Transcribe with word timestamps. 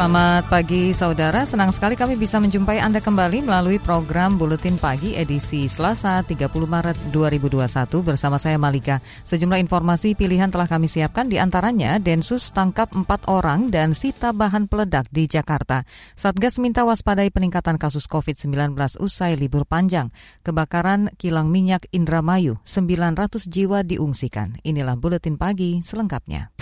Selamat 0.00 0.48
pagi 0.48 0.96
saudara, 0.96 1.44
senang 1.44 1.76
sekali 1.76 1.92
kami 1.92 2.16
bisa 2.16 2.40
menjumpai 2.40 2.80
Anda 2.80 3.04
kembali 3.04 3.44
melalui 3.44 3.76
program 3.76 4.40
Buletin 4.40 4.80
Pagi 4.80 5.12
edisi 5.12 5.68
Selasa 5.68 6.24
30 6.24 6.48
Maret 6.48 7.12
2021 7.12 7.60
bersama 8.00 8.40
saya 8.40 8.56
Malika. 8.56 9.04
Sejumlah 9.28 9.60
informasi 9.60 10.16
pilihan 10.16 10.48
telah 10.48 10.64
kami 10.72 10.88
siapkan 10.88 11.28
di 11.28 11.36
antaranya 11.36 12.00
Densus 12.00 12.48
tangkap 12.48 12.88
4 12.96 13.28
orang 13.28 13.68
dan 13.68 13.92
sita 13.92 14.32
bahan 14.32 14.72
peledak 14.72 15.04
di 15.12 15.28
Jakarta. 15.28 15.84
Satgas 16.16 16.56
minta 16.56 16.88
waspadai 16.88 17.28
peningkatan 17.28 17.76
kasus 17.76 18.08
COVID-19 18.08 18.72
usai 19.04 19.36
libur 19.36 19.68
panjang. 19.68 20.08
Kebakaran 20.40 21.12
kilang 21.20 21.52
minyak 21.52 21.84
Indramayu, 21.92 22.56
900 22.64 23.36
jiwa 23.52 23.84
diungsikan. 23.84 24.64
Inilah 24.64 24.96
Buletin 24.96 25.36
Pagi 25.36 25.84
selengkapnya. 25.84 26.56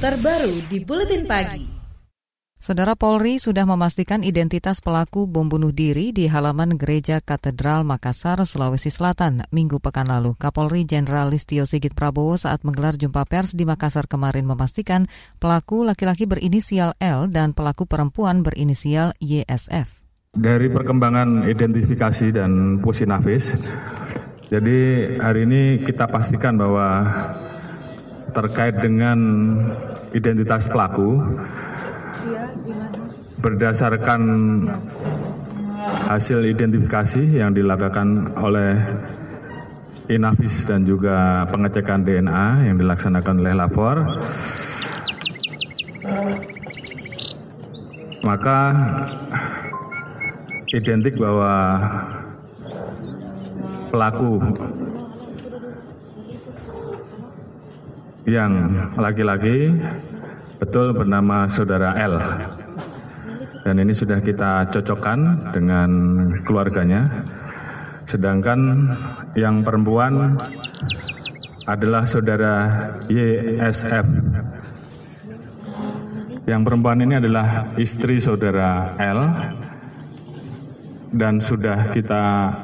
Terbaru 0.00 0.64
di 0.72 0.80
Buletin 0.80 1.28
Pagi. 1.28 1.77
Saudara 2.58 2.98
Polri 2.98 3.38
sudah 3.38 3.62
memastikan 3.70 4.26
identitas 4.26 4.82
pelaku 4.82 5.30
bom 5.30 5.46
bunuh 5.46 5.70
diri 5.70 6.10
di 6.10 6.26
halaman 6.26 6.74
Gereja 6.74 7.22
Katedral 7.22 7.86
Makassar, 7.86 8.42
Sulawesi 8.42 8.90
Selatan, 8.90 9.46
minggu 9.54 9.78
pekan 9.78 10.10
lalu. 10.10 10.34
Kapolri 10.34 10.82
Jenderal 10.82 11.30
Listio 11.30 11.70
Sigit 11.70 11.94
Prabowo 11.94 12.34
saat 12.34 12.66
menggelar 12.66 12.98
jumpa 12.98 13.22
pers 13.30 13.54
di 13.54 13.62
Makassar 13.62 14.10
kemarin 14.10 14.42
memastikan 14.42 15.06
pelaku 15.38 15.86
laki-laki 15.86 16.26
berinisial 16.26 16.98
L 16.98 17.30
dan 17.30 17.54
pelaku 17.54 17.86
perempuan 17.86 18.42
berinisial 18.42 19.14
YSF. 19.22 19.86
Dari 20.34 20.66
perkembangan 20.66 21.46
identifikasi 21.46 22.34
dan 22.34 22.82
pusinafis, 22.82 23.70
jadi 24.50 24.78
hari 25.22 25.46
ini 25.46 25.62
kita 25.86 26.10
pastikan 26.10 26.58
bahwa 26.58 27.06
terkait 28.34 28.82
dengan 28.82 29.18
identitas 30.10 30.66
pelaku, 30.66 31.22
berdasarkan 33.38 34.20
hasil 36.08 36.42
identifikasi 36.48 37.38
yang 37.38 37.54
dilakukan 37.54 38.34
oleh 38.38 38.74
Inafis 40.08 40.64
dan 40.64 40.88
juga 40.88 41.44
pengecekan 41.52 42.00
DNA 42.00 42.72
yang 42.72 42.80
dilaksanakan 42.80 43.44
oleh 43.44 43.52
lapor, 43.52 43.96
maka 48.24 48.60
identik 50.72 51.20
bahwa 51.20 51.76
pelaku 53.92 54.40
yang 58.24 58.52
laki-laki 58.96 59.76
betul 60.56 60.96
bernama 60.96 61.48
saudara 61.52 61.92
L 62.00 62.16
dan 63.68 63.84
ini 63.84 63.92
sudah 63.92 64.24
kita 64.24 64.72
cocokkan 64.72 65.52
dengan 65.52 65.90
keluarganya. 66.40 67.04
Sedangkan 68.08 68.88
yang 69.36 69.60
perempuan 69.60 70.40
adalah 71.68 72.08
saudara 72.08 72.64
YSF. 73.12 74.08
Yang 76.48 76.60
perempuan 76.64 77.04
ini 77.04 77.20
adalah 77.20 77.76
istri 77.76 78.24
saudara 78.24 78.96
L 78.96 79.20
dan 81.12 81.36
sudah 81.36 81.92
kita 81.92 82.56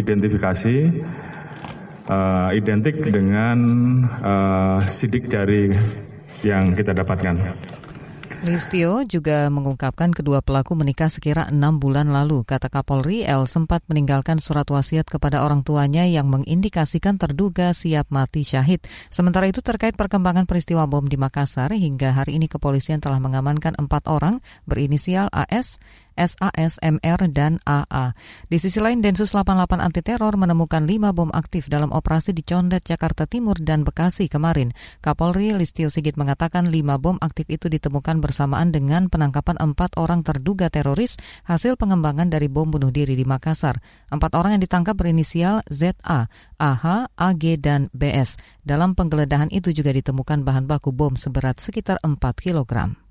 identifikasi 0.00 1.04
uh, 2.08 2.48
identik 2.56 2.96
dengan 3.12 3.58
uh, 4.24 4.80
sidik 4.80 5.28
jari 5.28 5.68
yang 6.40 6.72
kita 6.72 6.96
dapatkan. 6.96 7.73
Listio 8.44 9.08
juga 9.08 9.48
mengungkapkan 9.48 10.12
kedua 10.12 10.44
pelaku 10.44 10.76
menikah 10.76 11.08
sekira 11.08 11.48
enam 11.48 11.80
bulan 11.80 12.12
lalu. 12.12 12.44
Kata 12.44 12.68
Kapolri, 12.68 13.24
L 13.24 13.48
sempat 13.48 13.80
meninggalkan 13.88 14.36
surat 14.36 14.68
wasiat 14.68 15.08
kepada 15.08 15.48
orang 15.48 15.64
tuanya 15.64 16.04
yang 16.04 16.28
mengindikasikan 16.28 17.16
terduga 17.16 17.72
siap 17.72 18.12
mati 18.12 18.44
syahid. 18.44 18.84
Sementara 19.08 19.48
itu 19.48 19.64
terkait 19.64 19.96
perkembangan 19.96 20.44
peristiwa 20.44 20.84
bom 20.84 21.08
di 21.08 21.16
Makassar, 21.16 21.72
hingga 21.72 22.12
hari 22.12 22.36
ini 22.36 22.44
kepolisian 22.44 23.00
telah 23.00 23.16
mengamankan 23.16 23.80
empat 23.80 24.12
orang 24.12 24.44
berinisial 24.68 25.32
AS, 25.32 25.80
SAS, 26.14 26.80
MR, 26.80 27.30
dan 27.30 27.60
AA. 27.68 28.14
Di 28.48 28.56
sisi 28.62 28.78
lain, 28.80 29.02
Densus 29.04 29.34
88 29.34 29.82
anti 29.82 30.00
teror 30.00 30.34
menemukan 30.34 30.86
lima 30.86 31.12
bom 31.12 31.28
aktif 31.34 31.66
dalam 31.68 31.92
operasi 31.92 32.32
di 32.32 32.40
Condet, 32.46 32.86
Jakarta 32.86 33.26
Timur, 33.28 33.58
dan 33.60 33.84
Bekasi 33.84 34.32
kemarin. 34.32 34.72
Kapolri 35.04 35.52
Listio 35.52 35.92
Sigit 35.92 36.16
mengatakan 36.16 36.72
lima 36.72 36.96
bom 36.96 37.20
aktif 37.20 37.46
itu 37.52 37.68
ditemukan 37.68 38.24
bersamaan 38.24 38.72
dengan 38.72 39.12
penangkapan 39.12 39.60
empat 39.60 40.00
orang 40.00 40.24
terduga 40.24 40.72
teroris 40.72 41.20
hasil 41.44 41.76
pengembangan 41.76 42.32
dari 42.32 42.48
bom 42.48 42.66
bunuh 42.66 42.90
diri 42.90 43.14
di 43.14 43.28
Makassar. 43.28 43.78
Empat 44.08 44.32
orang 44.38 44.56
yang 44.56 44.62
ditangkap 44.64 44.96
berinisial 44.96 45.60
ZA, 45.68 46.32
AH, 46.56 47.12
AG, 47.14 47.44
dan 47.60 47.92
BS. 47.92 48.40
Dalam 48.64 48.96
penggeledahan 48.96 49.52
itu 49.52 49.70
juga 49.76 49.92
ditemukan 49.92 50.40
bahan 50.42 50.64
baku 50.64 50.90
bom 50.90 51.12
seberat 51.12 51.60
sekitar 51.60 52.00
4 52.00 52.16
kilogram. 52.40 53.03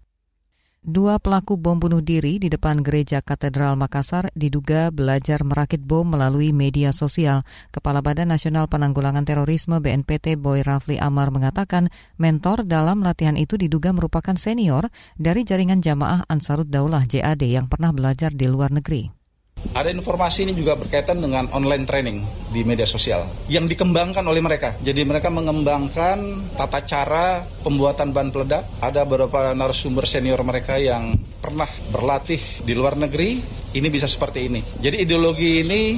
Dua 0.84 1.16
pelaku 1.16 1.56
bom 1.56 1.80
bunuh 1.80 2.04
diri 2.04 2.44
di 2.44 2.52
depan 2.52 2.84
gereja 2.84 3.24
Katedral 3.24 3.80
Makassar 3.80 4.28
diduga 4.36 4.92
belajar 4.92 5.40
merakit 5.48 5.80
bom 5.80 6.04
melalui 6.04 6.52
media 6.52 6.92
sosial. 6.92 7.48
Kepala 7.72 8.04
Badan 8.04 8.36
Nasional 8.36 8.68
Penanggulangan 8.68 9.24
Terorisme 9.24 9.80
BNPT 9.80 10.36
Boy 10.36 10.60
Rafli 10.60 11.00
Amar 11.00 11.32
mengatakan 11.32 11.88
mentor 12.20 12.68
dalam 12.68 13.00
latihan 13.00 13.40
itu 13.40 13.56
diduga 13.56 13.96
merupakan 13.96 14.36
senior 14.36 14.92
dari 15.16 15.48
jaringan 15.48 15.80
jamaah 15.80 16.28
Ansarud 16.28 16.68
Daulah 16.68 17.08
JAD 17.08 17.48
yang 17.48 17.72
pernah 17.72 17.96
belajar 17.96 18.36
di 18.36 18.44
luar 18.52 18.76
negeri. 18.76 19.23
Ada 19.74 19.90
informasi 19.90 20.46
ini 20.46 20.54
juga 20.54 20.78
berkaitan 20.78 21.18
dengan 21.18 21.50
online 21.50 21.90
training 21.90 22.22
di 22.54 22.62
media 22.62 22.86
sosial 22.86 23.26
yang 23.50 23.66
dikembangkan 23.66 24.22
oleh 24.22 24.38
mereka. 24.38 24.78
Jadi 24.86 25.02
mereka 25.02 25.34
mengembangkan 25.34 26.54
tata 26.54 26.86
cara 26.86 27.42
pembuatan 27.66 28.14
bahan 28.14 28.30
peledak. 28.30 28.70
Ada 28.78 29.02
beberapa 29.02 29.50
narasumber 29.58 30.06
senior 30.06 30.46
mereka 30.46 30.78
yang 30.78 31.18
pernah 31.42 31.66
berlatih 31.90 32.62
di 32.62 32.74
luar 32.78 32.94
negeri. 33.02 33.42
Ini 33.74 33.88
bisa 33.90 34.06
seperti 34.06 34.46
ini. 34.46 34.62
Jadi 34.62 35.02
ideologi 35.02 35.66
ini 35.66 35.98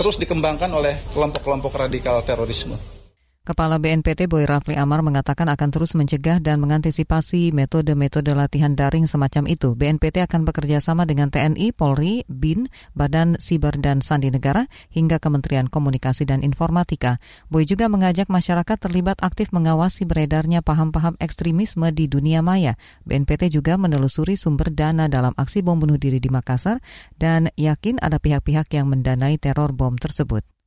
terus 0.00 0.16
dikembangkan 0.16 0.72
oleh 0.72 1.12
kelompok-kelompok 1.12 1.76
radikal 1.76 2.24
terorisme. 2.24 2.99
Kepala 3.40 3.80
BNPT 3.80 4.28
Boy 4.28 4.44
Rafli 4.44 4.76
Amar 4.76 5.00
mengatakan 5.00 5.48
akan 5.48 5.72
terus 5.72 5.96
mencegah 5.96 6.44
dan 6.44 6.60
mengantisipasi 6.60 7.56
metode-metode 7.56 8.36
latihan 8.36 8.76
daring 8.76 9.08
semacam 9.08 9.48
itu. 9.48 9.72
BNPT 9.72 10.20
akan 10.28 10.44
bekerja 10.44 10.76
sama 10.84 11.08
dengan 11.08 11.32
TNI, 11.32 11.72
Polri, 11.72 12.28
BIN, 12.28 12.68
Badan 12.92 13.40
Siber 13.40 13.80
dan 13.80 14.04
Sandi 14.04 14.28
Negara, 14.28 14.68
hingga 14.92 15.16
Kementerian 15.16 15.72
Komunikasi 15.72 16.28
dan 16.28 16.44
Informatika. 16.44 17.16
Boy 17.48 17.64
juga 17.64 17.88
mengajak 17.88 18.28
masyarakat 18.28 18.76
terlibat 18.76 19.24
aktif 19.24 19.56
mengawasi 19.56 20.04
beredarnya 20.04 20.60
paham-paham 20.60 21.16
ekstremisme 21.16 21.88
di 21.96 22.12
dunia 22.12 22.44
maya. 22.44 22.76
BNPT 23.08 23.56
juga 23.56 23.80
menelusuri 23.80 24.36
sumber 24.36 24.68
dana 24.68 25.08
dalam 25.08 25.32
aksi 25.32 25.64
bom 25.64 25.80
bunuh 25.80 25.96
diri 25.96 26.20
di 26.20 26.28
Makassar 26.28 26.84
dan 27.16 27.48
yakin 27.56 28.04
ada 28.04 28.20
pihak-pihak 28.20 28.68
yang 28.76 28.92
mendanai 28.92 29.40
teror 29.40 29.72
bom 29.72 29.96
tersebut. 29.96 30.59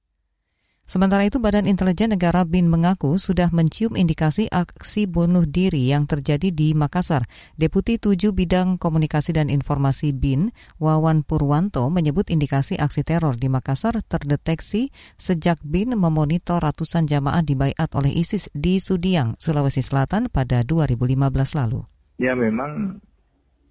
Sementara 0.84 1.24
itu, 1.24 1.40
Badan 1.40 1.64
Intelijen 1.64 2.12
Negara 2.12 2.44
BIN 2.44 2.68
mengaku 2.68 3.16
sudah 3.16 3.48
mencium 3.56 3.96
indikasi 3.96 4.52
aksi 4.52 5.08
bunuh 5.08 5.48
diri 5.48 5.88
yang 5.88 6.04
terjadi 6.04 6.52
di 6.52 6.76
Makassar. 6.76 7.24
Deputi 7.56 7.96
7 7.96 8.36
Bidang 8.36 8.76
Komunikasi 8.76 9.32
dan 9.32 9.48
Informasi 9.48 10.12
BIN, 10.12 10.52
Wawan 10.84 11.24
Purwanto, 11.24 11.88
menyebut 11.88 12.28
indikasi 12.28 12.76
aksi 12.76 13.08
teror 13.08 13.40
di 13.40 13.48
Makassar 13.48 13.96
terdeteksi 14.04 14.92
sejak 15.16 15.64
BIN 15.64 15.96
memonitor 15.96 16.60
ratusan 16.60 17.08
jamaah 17.08 17.48
dibaiat 17.48 17.88
oleh 17.96 18.12
ISIS 18.20 18.52
di 18.52 18.84
Sudiang, 18.84 19.40
Sulawesi 19.40 19.80
Selatan 19.80 20.28
pada 20.28 20.68
2015 20.68 21.16
lalu. 21.56 21.88
Ya 22.20 22.36
memang 22.36 23.00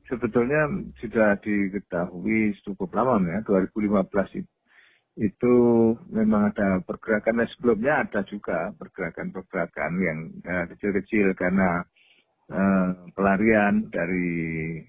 sebetulnya 0.08 0.64
sudah 0.96 1.36
diketahui 1.44 2.56
cukup 2.64 2.88
lama 2.96 3.20
ya, 3.28 3.44
2015 3.44 4.40
itu 4.40 4.52
itu 5.20 5.54
memang 6.08 6.54
ada 6.54 6.80
pergerakan 6.80 7.44
dan 7.44 7.48
sebelumnya 7.52 8.00
ada 8.08 8.24
juga 8.24 8.72
pergerakan-pergerakan 8.80 9.92
yang 10.00 10.18
kecil-kecil 10.72 11.32
uh, 11.32 11.36
karena 11.36 11.70
uh, 12.48 12.88
pelarian 13.12 13.92
dari 13.92 14.80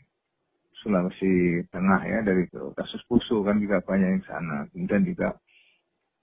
Sulawesi 0.79 1.63
Tengah 1.71 2.01
ya 2.07 2.19
dari 2.23 2.47
kasus 2.51 3.03
Puso 3.07 3.43
kan 3.43 3.59
juga 3.59 3.79
banyak 3.83 4.19
yang 4.19 4.23
sana. 4.27 4.67
Kemudian 4.71 5.03
juga 5.07 5.35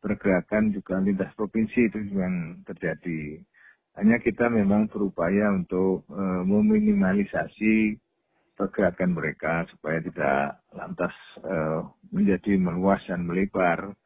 pergerakan 0.01 0.73
juga 0.73 1.01
lintas 1.01 1.33
provinsi 1.37 1.93
itu 1.93 2.01
yang 2.17 2.61
terjadi. 2.65 3.41
Hanya 4.01 4.17
kita 4.21 4.49
memang 4.49 4.89
berupaya 4.89 5.53
untuk 5.53 6.09
uh, 6.09 6.41
meminimalisasi 6.45 8.01
pergerakan 8.61 9.17
mereka 9.17 9.65
supaya 9.73 10.05
tidak 10.05 10.61
lantas 10.77 11.15
uh, 11.41 11.89
menjadi 12.13 12.61
meluas 12.61 13.01
dan 13.09 13.25
melebar. 13.25 13.97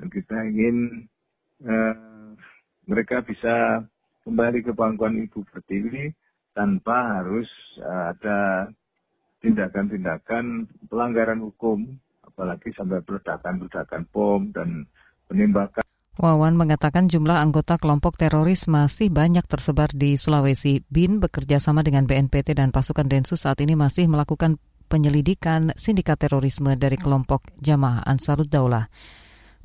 Dan 0.00 0.08
kita 0.08 0.48
ingin 0.48 1.04
uh, 1.68 2.32
mereka 2.88 3.20
bisa 3.20 3.84
kembali 4.24 4.64
ke 4.64 4.72
pangkuan 4.72 5.20
ibu 5.20 5.44
pertiwi 5.44 6.08
tanpa 6.56 7.20
harus 7.20 7.48
uh, 7.84 8.16
ada 8.16 8.72
tindakan-tindakan 9.44 10.64
pelanggaran 10.88 11.44
hukum, 11.44 11.84
apalagi 12.24 12.72
sampai 12.72 13.04
peledakan-peledakan 13.04 14.02
bom 14.08 14.48
dan 14.56 14.88
penembakan. 15.28 15.87
Wawan 16.18 16.58
mengatakan 16.58 17.06
jumlah 17.06 17.38
anggota 17.38 17.78
kelompok 17.78 18.18
teroris 18.18 18.66
masih 18.66 19.06
banyak 19.06 19.46
tersebar 19.46 19.86
di 19.94 20.18
Sulawesi. 20.18 20.82
BIN 20.90 21.22
bekerja 21.22 21.62
sama 21.62 21.86
dengan 21.86 22.10
BNPT 22.10 22.58
dan 22.58 22.74
pasukan 22.74 23.06
Densus 23.06 23.46
saat 23.46 23.62
ini 23.62 23.78
masih 23.78 24.10
melakukan 24.10 24.58
penyelidikan 24.90 25.70
sindikat 25.78 26.18
terorisme 26.18 26.74
dari 26.74 26.98
kelompok 26.98 27.46
Jamaah 27.62 28.02
Ansarud 28.02 28.50
Daulah. 28.50 28.90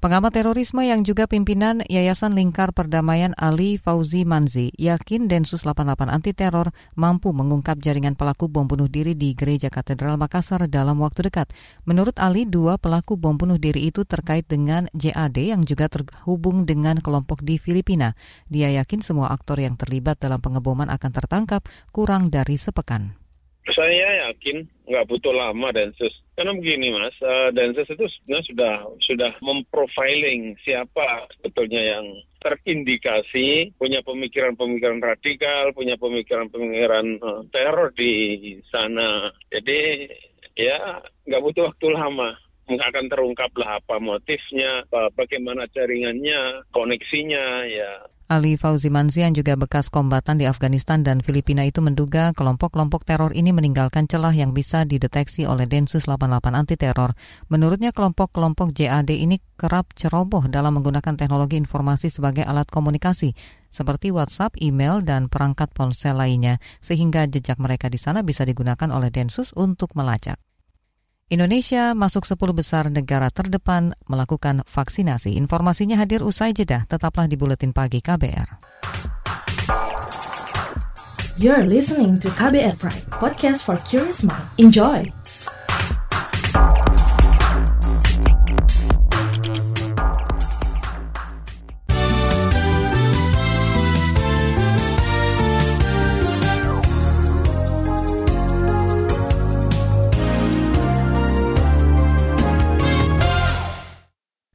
Pengamat 0.03 0.35
terorisme 0.35 0.83
yang 0.83 0.99
juga 1.07 1.31
pimpinan 1.31 1.79
Yayasan 1.87 2.35
Lingkar 2.35 2.75
Perdamaian 2.75 3.31
Ali 3.39 3.79
Fauzi 3.79 4.27
Manzi 4.27 4.67
yakin 4.75 5.31
Densus 5.31 5.63
88 5.63 6.11
anti 6.11 6.35
teror 6.35 6.75
mampu 6.99 7.31
mengungkap 7.31 7.79
jaringan 7.79 8.19
pelaku 8.19 8.51
bom 8.51 8.67
bunuh 8.67 8.91
diri 8.91 9.15
di 9.15 9.31
Gereja 9.31 9.71
Katedral 9.71 10.19
Makassar 10.19 10.67
dalam 10.67 10.99
waktu 10.99 11.31
dekat. 11.31 11.55
Menurut 11.87 12.19
Ali, 12.19 12.43
dua 12.43 12.75
pelaku 12.75 13.15
bom 13.15 13.39
bunuh 13.39 13.55
diri 13.55 13.87
itu 13.87 14.03
terkait 14.03 14.43
dengan 14.43 14.91
JAD 14.91 15.39
yang 15.39 15.63
juga 15.63 15.87
terhubung 15.87 16.67
dengan 16.67 16.99
kelompok 16.99 17.39
di 17.39 17.55
Filipina. 17.55 18.11
Dia 18.51 18.75
yakin 18.83 18.99
semua 18.99 19.31
aktor 19.31 19.63
yang 19.63 19.79
terlibat 19.79 20.19
dalam 20.19 20.43
pengeboman 20.43 20.91
akan 20.91 21.11
tertangkap 21.15 21.63
kurang 21.95 22.27
dari 22.27 22.59
sepekan. 22.59 23.22
Saya 23.71 24.27
yakin 24.27 24.67
nggak 24.91 25.07
butuh 25.07 25.31
lama 25.31 25.71
Densus. 25.71 26.11
Karena 26.35 26.51
begini 26.51 26.91
mas, 26.91 27.15
uh, 27.23 27.47
Densus 27.55 27.87
itu 27.87 28.03
sebenarnya 28.03 28.45
sudah 28.51 28.73
sudah 28.99 29.31
memprofiling 29.39 30.59
siapa 30.67 31.31
sebetulnya 31.39 31.79
yang 31.95 32.05
terindikasi 32.43 33.71
punya 33.79 34.03
pemikiran-pemikiran 34.03 34.99
radikal, 34.99 35.71
punya 35.71 35.95
pemikiran-pemikiran 35.95 37.23
uh, 37.23 37.41
teror 37.55 37.95
di 37.95 38.59
sana. 38.67 39.31
Jadi 39.47 40.11
ya 40.59 40.99
nggak 41.23 41.43
butuh 41.43 41.71
waktu 41.71 41.87
lama 41.95 42.35
akan 42.67 43.11
terungkaplah 43.11 43.83
apa 43.83 43.99
motifnya, 43.99 44.87
apa, 44.87 45.11
bagaimana 45.15 45.67
jaringannya, 45.71 46.63
koneksinya, 46.71 47.67
ya 47.67 48.07
Ali 48.31 48.55
Fauzi 48.55 48.87
Manzian 48.87 49.35
juga 49.35 49.59
bekas 49.59 49.91
kombatan 49.91 50.39
di 50.39 50.47
Afghanistan 50.47 51.03
dan 51.03 51.19
Filipina 51.19 51.67
itu 51.67 51.83
menduga 51.83 52.31
kelompok-kelompok 52.31 53.03
teror 53.03 53.35
ini 53.35 53.51
meninggalkan 53.51 54.07
celah 54.07 54.31
yang 54.31 54.55
bisa 54.55 54.87
dideteksi 54.87 55.43
oleh 55.43 55.67
Densus 55.67 56.07
88 56.07 56.55
anti 56.55 56.79
teror. 56.79 57.19
Menurutnya 57.51 57.91
kelompok-kelompok 57.91 58.71
JAD 58.71 59.11
ini 59.11 59.43
kerap 59.59 59.91
ceroboh 59.91 60.47
dalam 60.47 60.79
menggunakan 60.79 61.19
teknologi 61.19 61.59
informasi 61.59 62.07
sebagai 62.07 62.47
alat 62.47 62.71
komunikasi 62.71 63.35
seperti 63.67 64.15
WhatsApp, 64.15 64.55
email, 64.61 65.03
dan 65.03 65.27
perangkat 65.27 65.75
ponsel 65.75 66.15
lainnya 66.15 66.63
sehingga 66.79 67.27
jejak 67.27 67.59
mereka 67.59 67.91
di 67.91 67.99
sana 67.99 68.23
bisa 68.23 68.47
digunakan 68.47 68.87
oleh 68.87 69.11
Densus 69.11 69.51
untuk 69.51 69.97
melacak. 69.99 70.39
Indonesia 71.33 71.97
masuk 71.97 72.29
10 72.29 72.53
besar 72.53 72.93
negara 72.93 73.33
terdepan 73.33 73.97
melakukan 74.05 74.61
vaksinasi. 74.69 75.33
Informasinya 75.33 75.97
hadir 75.97 76.21
usai 76.21 76.53
jeda. 76.53 76.85
Tetaplah 76.85 77.25
di 77.25 77.33
Buletin 77.33 77.73
Pagi 77.73 78.05
KBR. 78.05 78.61
You're 81.41 81.65
listening 81.65 82.21
to 82.21 82.29
KBR 82.29 82.77
Pride, 82.77 83.09
podcast 83.17 83.65
for 83.65 83.81
curious 83.81 84.21
mind. 84.21 84.45
Enjoy! 84.61 85.09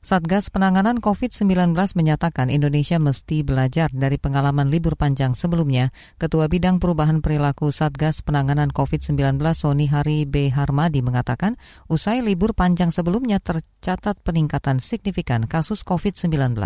Satgas 0.09 0.49
Penanganan 0.49 1.05
COVID-19 1.05 1.77
menyatakan 1.93 2.49
Indonesia 2.49 2.97
mesti 2.97 3.45
belajar 3.45 3.93
dari 3.93 4.17
pengalaman 4.17 4.73
libur 4.73 4.97
panjang 4.97 5.37
sebelumnya. 5.37 5.93
Ketua 6.17 6.49
Bidang 6.49 6.81
Perubahan 6.81 7.21
Perilaku 7.21 7.69
Satgas 7.69 8.25
Penanganan 8.25 8.73
COVID-19 8.73 9.37
Sony 9.53 9.85
Hari 9.85 10.25
B. 10.25 10.49
Harmadi 10.49 11.05
mengatakan, 11.05 11.61
usai 11.93 12.25
libur 12.25 12.57
panjang 12.57 12.89
sebelumnya 12.89 13.37
tercatat 13.37 14.17
peningkatan 14.25 14.81
signifikan 14.81 15.45
kasus 15.45 15.85
COVID-19 15.85 16.57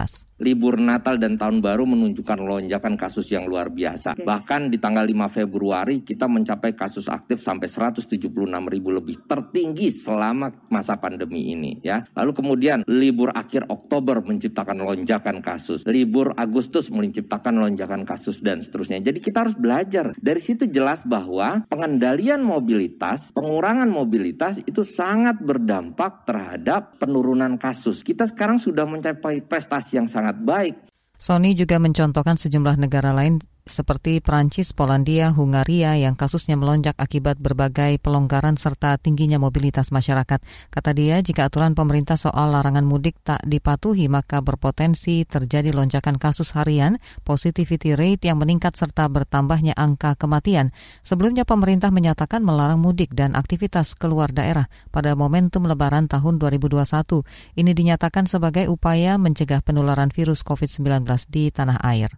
libur 0.43 0.75
Natal 0.83 1.17
dan 1.23 1.39
Tahun 1.39 1.63
Baru 1.63 1.87
menunjukkan 1.87 2.43
lonjakan 2.43 2.99
kasus 2.99 3.31
yang 3.31 3.47
luar 3.47 3.71
biasa. 3.71 4.19
Okay. 4.19 4.27
Bahkan 4.27 4.75
di 4.75 4.83
tanggal 4.83 5.07
5 5.07 5.31
Februari 5.31 6.03
kita 6.03 6.27
mencapai 6.27 6.75
kasus 6.75 7.07
aktif 7.07 7.39
sampai 7.39 7.71
176 7.71 8.27
ribu 8.67 8.89
lebih 8.91 9.23
tertinggi 9.25 9.95
selama 9.95 10.51
masa 10.69 10.99
pandemi 10.99 11.55
ini 11.55 11.79
ya. 11.81 12.03
Lalu 12.19 12.35
kemudian 12.35 12.83
libur 12.91 13.31
akhir 13.31 13.71
Oktober 13.71 14.19
menciptakan 14.27 14.83
lonjakan 14.83 15.39
kasus, 15.39 15.87
libur 15.87 16.35
Agustus 16.35 16.91
menciptakan 16.91 17.63
lonjakan 17.63 18.03
kasus 18.03 18.43
dan 18.43 18.59
seterusnya. 18.59 18.99
Jadi 18.99 19.23
kita 19.23 19.47
harus 19.47 19.55
belajar. 19.55 20.11
Dari 20.19 20.43
situ 20.43 20.67
jelas 20.67 21.07
bahwa 21.07 21.63
pengendalian 21.71 22.43
mobilitas, 22.43 23.31
pengurangan 23.31 23.87
mobilitas 23.87 24.59
itu 24.67 24.83
sangat 24.83 25.39
berdampak 25.39 26.27
terhadap 26.27 26.99
penurunan 26.99 27.55
kasus. 27.61 28.03
Kita 28.03 28.27
sekarang 28.27 28.59
sudah 28.59 28.89
mencapai 28.89 29.45
prestasi 29.45 30.01
yang 30.01 30.09
sangat 30.09 30.32
sangat 30.33 30.39
baik. 30.49 30.75
Sony 31.23 31.55
juga 31.55 31.79
mencontohkan 31.79 32.35
sejumlah 32.41 32.81
negara 32.81 33.15
lain 33.15 33.39
seperti 33.63 34.19
Prancis, 34.19 34.75
Polandia, 34.75 35.31
Hungaria 35.31 35.95
yang 35.95 36.19
kasusnya 36.19 36.59
melonjak 36.59 36.99
akibat 36.99 37.39
berbagai 37.39 38.03
pelonggaran 38.03 38.59
serta 38.59 38.99
tingginya 38.99 39.39
mobilitas 39.39 39.95
masyarakat. 39.95 40.43
Kata 40.69 40.91
dia, 40.91 41.23
jika 41.23 41.47
aturan 41.47 41.79
pemerintah 41.79 42.19
soal 42.19 42.51
larangan 42.51 42.83
mudik 42.83 43.23
tak 43.23 43.39
dipatuhi, 43.47 44.11
maka 44.11 44.43
berpotensi 44.43 45.23
terjadi 45.23 45.71
lonjakan 45.71 46.19
kasus 46.19 46.59
harian, 46.59 46.99
positivity 47.23 47.95
rate 47.95 48.27
yang 48.27 48.43
meningkat 48.43 48.75
serta 48.75 49.07
bertambahnya 49.07 49.79
angka 49.79 50.19
kematian. 50.19 50.75
Sebelumnya 51.07 51.47
pemerintah 51.47 51.95
menyatakan 51.95 52.43
melarang 52.43 52.83
mudik 52.83 53.15
dan 53.15 53.39
aktivitas 53.39 53.95
keluar 53.95 54.35
daerah 54.35 54.67
pada 54.91 55.15
momentum 55.15 55.71
lebaran 55.71 56.11
tahun 56.11 56.43
2021. 56.43 57.23
Ini 57.55 57.71
dinyatakan 57.71 58.27
sebagai 58.27 58.67
upaya 58.67 59.15
mencegah 59.23 59.63
penularan 59.63 60.11
virus 60.11 60.43
COVID-19 60.43 61.07
di 61.31 61.55
tanah 61.55 61.79
air. 61.87 62.11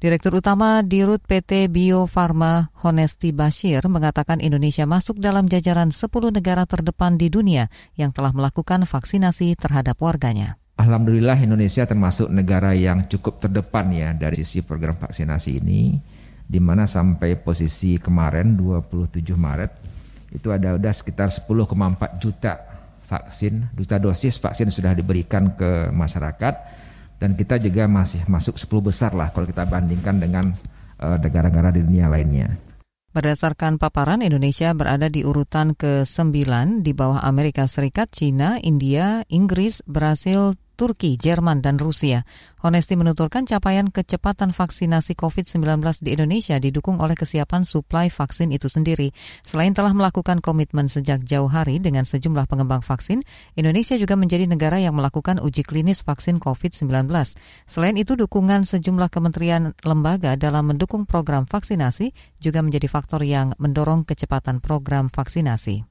Direktur 0.00 0.40
Utama 0.40 0.80
Dirut 0.80 1.20
PT 1.20 1.68
Bio 1.68 2.08
Farma 2.08 2.72
Honesti 2.80 3.36
Bashir 3.36 3.84
mengatakan 3.84 4.40
Indonesia 4.40 4.88
masuk 4.88 5.20
dalam 5.20 5.44
jajaran 5.44 5.92
10 5.92 6.08
negara 6.32 6.64
terdepan 6.64 7.20
di 7.20 7.28
dunia 7.28 7.68
yang 8.00 8.08
telah 8.08 8.32
melakukan 8.32 8.88
vaksinasi 8.88 9.60
terhadap 9.60 10.00
warganya. 10.00 10.56
Alhamdulillah 10.80 11.36
Indonesia 11.44 11.84
termasuk 11.84 12.32
negara 12.32 12.72
yang 12.72 13.12
cukup 13.12 13.44
terdepan 13.44 13.92
ya 13.92 14.16
dari 14.16 14.40
sisi 14.40 14.64
program 14.64 14.96
vaksinasi 14.96 15.60
ini 15.60 16.00
di 16.48 16.60
mana 16.64 16.88
sampai 16.88 17.36
posisi 17.36 18.00
kemarin 18.00 18.56
27 18.56 19.20
Maret 19.36 19.72
itu 20.32 20.48
ada 20.48 20.80
udah 20.80 20.92
sekitar 20.96 21.28
10,4 21.28 21.76
juta 22.16 22.56
vaksin, 23.04 23.68
juta 23.76 24.00
dosis 24.00 24.40
vaksin 24.40 24.72
sudah 24.72 24.96
diberikan 24.96 25.52
ke 25.52 25.92
masyarakat 25.92 26.79
dan 27.20 27.36
kita 27.36 27.60
juga 27.60 27.84
masih 27.84 28.24
masuk 28.26 28.56
10 28.56 28.88
besar 28.88 29.12
lah 29.12 29.28
kalau 29.30 29.44
kita 29.44 29.68
bandingkan 29.68 30.16
dengan 30.16 30.56
eh, 30.96 31.16
negara-negara 31.20 31.68
uh, 31.70 31.74
di 31.76 31.80
dunia 31.84 32.08
lainnya. 32.08 32.48
Berdasarkan 33.10 33.76
paparan, 33.76 34.22
Indonesia 34.22 34.70
berada 34.70 35.10
di 35.10 35.26
urutan 35.26 35.74
ke-9 35.74 36.30
di 36.86 36.94
bawah 36.94 37.18
Amerika 37.26 37.66
Serikat, 37.66 38.14
China, 38.14 38.54
India, 38.62 39.26
Inggris, 39.26 39.82
Brasil, 39.82 40.54
Turki, 40.80 41.20
Jerman, 41.20 41.60
dan 41.60 41.76
Rusia. 41.76 42.24
Honesti 42.64 42.96
menuturkan 42.96 43.44
capaian 43.44 43.92
kecepatan 43.92 44.56
vaksinasi 44.56 45.12
COVID-19 45.12 45.60
di 46.00 46.16
Indonesia 46.16 46.56
didukung 46.56 46.96
oleh 47.04 47.12
kesiapan 47.12 47.68
suplai 47.68 48.08
vaksin 48.08 48.48
itu 48.48 48.72
sendiri. 48.72 49.12
Selain 49.44 49.76
telah 49.76 49.92
melakukan 49.92 50.40
komitmen 50.40 50.88
sejak 50.88 51.20
jauh 51.28 51.52
hari 51.52 51.84
dengan 51.84 52.08
sejumlah 52.08 52.48
pengembang 52.48 52.80
vaksin, 52.80 53.20
Indonesia 53.60 54.00
juga 54.00 54.16
menjadi 54.16 54.48
negara 54.48 54.80
yang 54.80 54.96
melakukan 54.96 55.36
uji 55.44 55.68
klinis 55.68 56.00
vaksin 56.00 56.40
COVID-19. 56.40 56.88
Selain 57.68 57.96
itu, 58.00 58.16
dukungan 58.16 58.64
sejumlah 58.64 59.12
kementerian 59.12 59.76
lembaga 59.84 60.40
dalam 60.40 60.72
mendukung 60.72 61.04
program 61.04 61.44
vaksinasi 61.44 62.40
juga 62.40 62.64
menjadi 62.64 62.88
faktor 62.88 63.20
yang 63.20 63.52
mendorong 63.60 64.08
kecepatan 64.08 64.64
program 64.64 65.12
vaksinasi. 65.12 65.89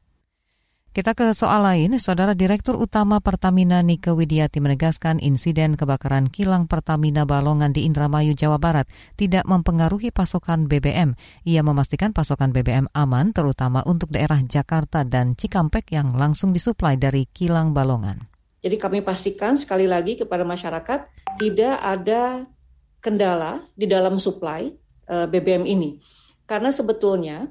Kita 0.90 1.14
ke 1.14 1.38
soal 1.38 1.62
lain, 1.62 2.02
Saudara 2.02 2.34
Direktur 2.34 2.74
Utama 2.74 3.22
Pertamina 3.22 3.86
Nike 3.86 4.10
Widiati 4.10 4.58
menegaskan 4.58 5.22
insiden 5.22 5.78
kebakaran 5.78 6.26
kilang 6.34 6.66
Pertamina 6.66 7.30
Balongan 7.30 7.70
di 7.70 7.86
Indramayu, 7.86 8.34
Jawa 8.34 8.58
Barat 8.58 8.90
tidak 9.14 9.46
mempengaruhi 9.46 10.10
pasokan 10.10 10.66
BBM. 10.66 11.14
Ia 11.46 11.62
memastikan 11.62 12.10
pasokan 12.10 12.50
BBM 12.50 12.90
aman 12.98 13.38
terutama 13.38 13.86
untuk 13.86 14.10
daerah 14.10 14.42
Jakarta 14.42 15.06
dan 15.06 15.38
Cikampek 15.38 15.94
yang 15.94 16.18
langsung 16.18 16.58
disuplai 16.58 16.98
dari 16.98 17.30
kilang 17.30 17.70
Balongan. 17.70 18.26
Jadi 18.66 18.76
kami 18.82 19.06
pastikan 19.06 19.54
sekali 19.62 19.86
lagi 19.86 20.18
kepada 20.18 20.42
masyarakat 20.42 21.06
tidak 21.38 21.76
ada 21.86 22.50
kendala 22.98 23.62
di 23.78 23.86
dalam 23.86 24.18
suplai 24.18 24.74
eh, 25.06 25.28
BBM 25.30 25.70
ini. 25.70 26.02
Karena 26.50 26.74
sebetulnya 26.74 27.46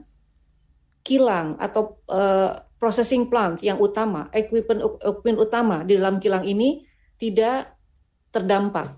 kilang 1.03 1.57
atau 1.57 1.99
uh, 2.11 2.59
processing 2.79 3.27
plant 3.27 3.59
yang 3.61 3.77
utama, 3.83 4.31
equipment, 4.31 4.81
equipment 5.03 5.39
utama 5.43 5.77
di 5.83 5.99
dalam 5.99 6.23
kilang 6.23 6.47
ini 6.47 6.87
tidak 7.19 7.75
terdampak. 8.31 8.95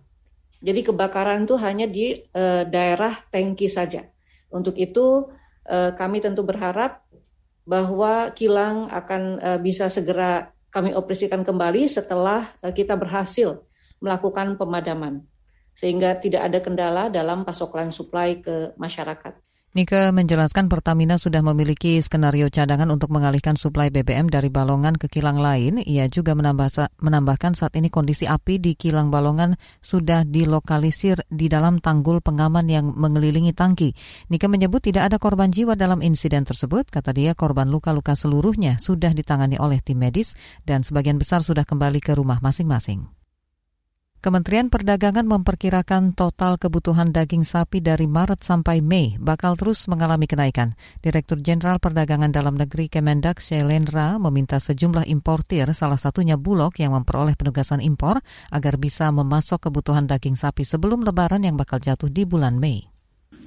Jadi 0.60 0.84
kebakaran 0.84 1.48
itu 1.48 1.56
hanya 1.56 1.88
di 1.88 2.20
uh, 2.36 2.68
daerah 2.68 3.16
tangki 3.32 3.66
saja. 3.72 4.04
Untuk 4.52 4.76
itu 4.76 5.32
uh, 5.64 5.90
kami 5.96 6.20
tentu 6.20 6.44
berharap 6.44 7.00
bahwa 7.64 8.28
kilang 8.36 8.92
akan 8.92 9.22
uh, 9.40 9.58
bisa 9.62 9.88
segera 9.88 10.52
kami 10.68 10.92
operasikan 10.92 11.40
kembali 11.42 11.88
setelah 11.88 12.44
uh, 12.60 12.72
kita 12.74 12.94
berhasil 13.00 13.64
melakukan 14.04 14.60
pemadaman 14.60 15.24
sehingga 15.72 16.18
tidak 16.20 16.44
ada 16.50 16.58
kendala 16.60 17.04
dalam 17.08 17.46
pasokan 17.46 17.88
suplai 17.88 18.44
ke 18.44 18.76
masyarakat. 18.76 19.32
Nika 19.70 20.10
menjelaskan 20.10 20.66
Pertamina 20.66 21.14
sudah 21.14 21.46
memiliki 21.46 22.02
skenario 22.02 22.50
cadangan 22.50 22.90
untuk 22.90 23.14
mengalihkan 23.14 23.54
suplai 23.54 23.86
BBM 23.94 24.26
dari 24.26 24.50
Balongan 24.50 24.98
ke 24.98 25.06
kilang 25.06 25.38
lain. 25.38 25.78
Ia 25.78 26.10
juga 26.10 26.34
menambah, 26.34 26.98
menambahkan 26.98 27.54
saat 27.54 27.78
ini 27.78 27.86
kondisi 27.86 28.26
api 28.26 28.58
di 28.58 28.74
kilang 28.74 29.14
Balongan 29.14 29.54
sudah 29.78 30.26
dilokalisir 30.26 31.22
di 31.30 31.46
dalam 31.46 31.78
tanggul 31.78 32.18
pengaman 32.18 32.66
yang 32.66 32.90
mengelilingi 32.98 33.54
tangki. 33.54 33.94
Nika 34.26 34.50
menyebut 34.50 34.82
tidak 34.82 35.06
ada 35.06 35.22
korban 35.22 35.54
jiwa 35.54 35.78
dalam 35.78 36.02
insiden 36.02 36.42
tersebut. 36.42 36.90
Kata 36.90 37.14
dia 37.14 37.38
korban 37.38 37.70
luka-luka 37.70 38.18
seluruhnya 38.18 38.74
sudah 38.82 39.14
ditangani 39.14 39.54
oleh 39.54 39.78
tim 39.78 40.02
medis 40.02 40.34
dan 40.66 40.82
sebagian 40.82 41.14
besar 41.14 41.46
sudah 41.46 41.62
kembali 41.62 42.02
ke 42.02 42.18
rumah 42.18 42.42
masing-masing. 42.42 43.19
Kementerian 44.20 44.68
Perdagangan 44.68 45.24
memperkirakan 45.24 46.12
total 46.12 46.60
kebutuhan 46.60 47.08
daging 47.08 47.40
sapi 47.40 47.80
dari 47.80 48.04
Maret 48.04 48.44
sampai 48.44 48.84
Mei 48.84 49.16
bakal 49.16 49.56
terus 49.56 49.88
mengalami 49.88 50.28
kenaikan. 50.28 50.76
Direktur 51.00 51.40
Jenderal 51.40 51.80
Perdagangan 51.80 52.28
Dalam 52.28 52.52
Negeri 52.52 52.92
Kemendak 52.92 53.40
Shailendra 53.40 54.20
meminta 54.20 54.60
sejumlah 54.60 55.08
importir, 55.08 55.72
salah 55.72 55.96
satunya 55.96 56.36
Bulog 56.36 56.76
yang 56.76 56.92
memperoleh 56.92 57.32
penugasan 57.32 57.80
impor, 57.80 58.20
agar 58.52 58.76
bisa 58.76 59.08
memasok 59.08 59.72
kebutuhan 59.72 60.04
daging 60.04 60.36
sapi 60.36 60.68
sebelum 60.68 61.00
lebaran 61.00 61.40
yang 61.40 61.56
bakal 61.56 61.80
jatuh 61.80 62.12
di 62.12 62.28
bulan 62.28 62.60
Mei. 62.60 62.84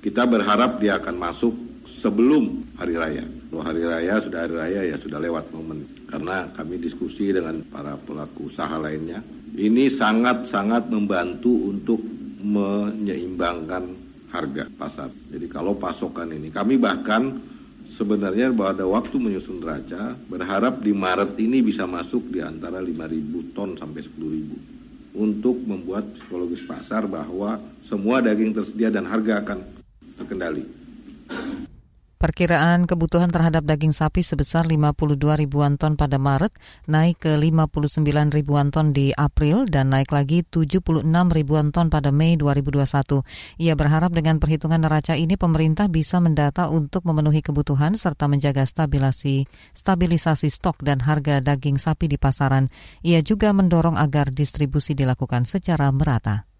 Kita 0.01 0.25
berharap 0.25 0.81
dia 0.81 0.97
akan 0.97 1.21
masuk 1.21 1.53
sebelum 1.85 2.73
hari 2.81 2.97
raya. 2.97 3.21
Kalau 3.21 3.61
hari 3.61 3.85
raya 3.85 4.17
sudah 4.17 4.49
hari 4.49 4.57
raya 4.57 4.81
ya 4.89 4.97
sudah 4.97 5.21
lewat 5.21 5.53
momen. 5.53 5.85
Karena 6.09 6.49
kami 6.49 6.81
diskusi 6.81 7.29
dengan 7.29 7.61
para 7.69 7.93
pelaku 7.93 8.49
usaha 8.49 8.73
lainnya, 8.81 9.21
ini 9.53 9.85
sangat-sangat 9.89 10.89
membantu 10.89 11.69
untuk 11.69 12.01
menyeimbangkan 12.43 13.83
harga 14.33 14.65
pasar. 14.73 15.09
Jadi 15.29 15.45
kalau 15.45 15.77
pasokan 15.77 16.33
ini, 16.33 16.49
kami 16.49 16.81
bahkan 16.81 17.37
sebenarnya 17.85 18.49
pada 18.49 18.83
waktu 18.89 19.21
menyusun 19.21 19.61
neraca 19.61 20.17
berharap 20.25 20.81
di 20.81 20.91
Maret 20.91 21.37
ini 21.37 21.61
bisa 21.61 21.85
masuk 21.85 22.33
di 22.33 22.41
antara 22.41 22.81
5.000 22.81 23.53
ton 23.53 23.77
sampai 23.77 24.01
10.000 24.01 25.13
untuk 25.13 25.61
membuat 25.69 26.09
psikologis 26.17 26.65
pasar 26.65 27.05
bahwa 27.05 27.61
semua 27.85 28.25
daging 28.25 28.57
tersedia 28.57 28.89
dan 28.89 29.05
harga 29.05 29.45
akan 29.45 29.59
terkendali. 30.17 30.82
Perkiraan 32.23 32.87
kebutuhan 32.87 33.27
terhadap 33.27 33.67
daging 33.67 33.91
sapi 33.91 34.23
sebesar 34.23 34.63
52 34.63 35.19
ribuan 35.43 35.75
ton 35.75 35.99
pada 35.99 36.15
Maret, 36.15 36.55
naik 36.87 37.27
ke 37.27 37.35
59 37.35 37.99
ribuan 38.31 38.71
ton 38.71 38.95
di 38.95 39.11
April, 39.11 39.67
dan 39.67 39.91
naik 39.91 40.07
lagi 40.15 40.39
76 40.47 41.03
ribuan 41.35 41.75
ton 41.75 41.91
pada 41.91 42.15
Mei 42.15 42.39
2021. 42.39 43.27
Ia 43.59 43.75
berharap 43.75 44.15
dengan 44.15 44.39
perhitungan 44.39 44.79
neraca 44.79 45.19
ini 45.19 45.35
pemerintah 45.35 45.91
bisa 45.91 46.23
mendata 46.23 46.71
untuk 46.71 47.03
memenuhi 47.03 47.43
kebutuhan 47.43 47.99
serta 47.99 48.31
menjaga 48.31 48.63
stabilisasi, 48.63 49.43
stabilisasi 49.75 50.47
stok 50.47 50.79
dan 50.79 51.03
harga 51.03 51.43
daging 51.43 51.75
sapi 51.75 52.07
di 52.07 52.15
pasaran. 52.15 52.71
Ia 53.03 53.19
juga 53.19 53.51
mendorong 53.51 53.99
agar 53.99 54.31
distribusi 54.31 54.95
dilakukan 54.95 55.43
secara 55.43 55.91
merata. 55.91 56.52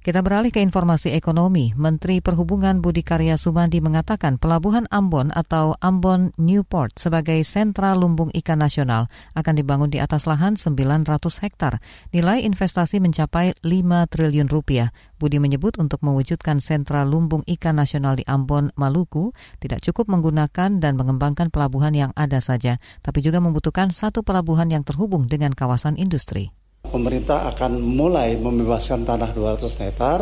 Kita 0.00 0.24
beralih 0.24 0.48
ke 0.48 0.64
informasi 0.64 1.12
ekonomi. 1.12 1.76
Menteri 1.76 2.24
Perhubungan 2.24 2.80
Budi 2.80 3.04
Karya 3.04 3.36
Sumandi 3.36 3.84
mengatakan 3.84 4.40
pelabuhan 4.40 4.88
Ambon 4.88 5.28
atau 5.28 5.76
Ambon 5.76 6.32
Newport 6.40 6.96
sebagai 6.96 7.36
sentra 7.44 7.92
lumbung 7.92 8.32
ikan 8.32 8.64
nasional 8.64 9.12
akan 9.36 9.60
dibangun 9.60 9.92
di 9.92 10.00
atas 10.00 10.24
lahan 10.24 10.56
900 10.56 11.04
hektar. 11.44 11.84
Nilai 12.16 12.48
investasi 12.48 12.96
mencapai 12.96 13.52
5 13.60 14.08
triliun 14.08 14.48
rupiah. 14.48 14.88
Budi 15.20 15.36
menyebut 15.36 15.76
untuk 15.76 16.00
mewujudkan 16.00 16.64
sentra 16.64 17.04
lumbung 17.04 17.44
ikan 17.44 17.76
nasional 17.76 18.16
di 18.16 18.24
Ambon, 18.24 18.72
Maluku, 18.80 19.36
tidak 19.60 19.84
cukup 19.84 20.08
menggunakan 20.08 20.80
dan 20.80 20.96
mengembangkan 20.96 21.52
pelabuhan 21.52 21.92
yang 21.92 22.16
ada 22.16 22.40
saja, 22.40 22.80
tapi 23.04 23.20
juga 23.20 23.44
membutuhkan 23.44 23.92
satu 23.92 24.24
pelabuhan 24.24 24.72
yang 24.72 24.80
terhubung 24.80 25.28
dengan 25.28 25.52
kawasan 25.52 26.00
industri 26.00 26.56
pemerintah 26.86 27.46
akan 27.52 27.78
mulai 27.80 28.40
membebaskan 28.40 29.04
tanah 29.04 29.30
200 29.36 29.82
hektar 29.84 30.20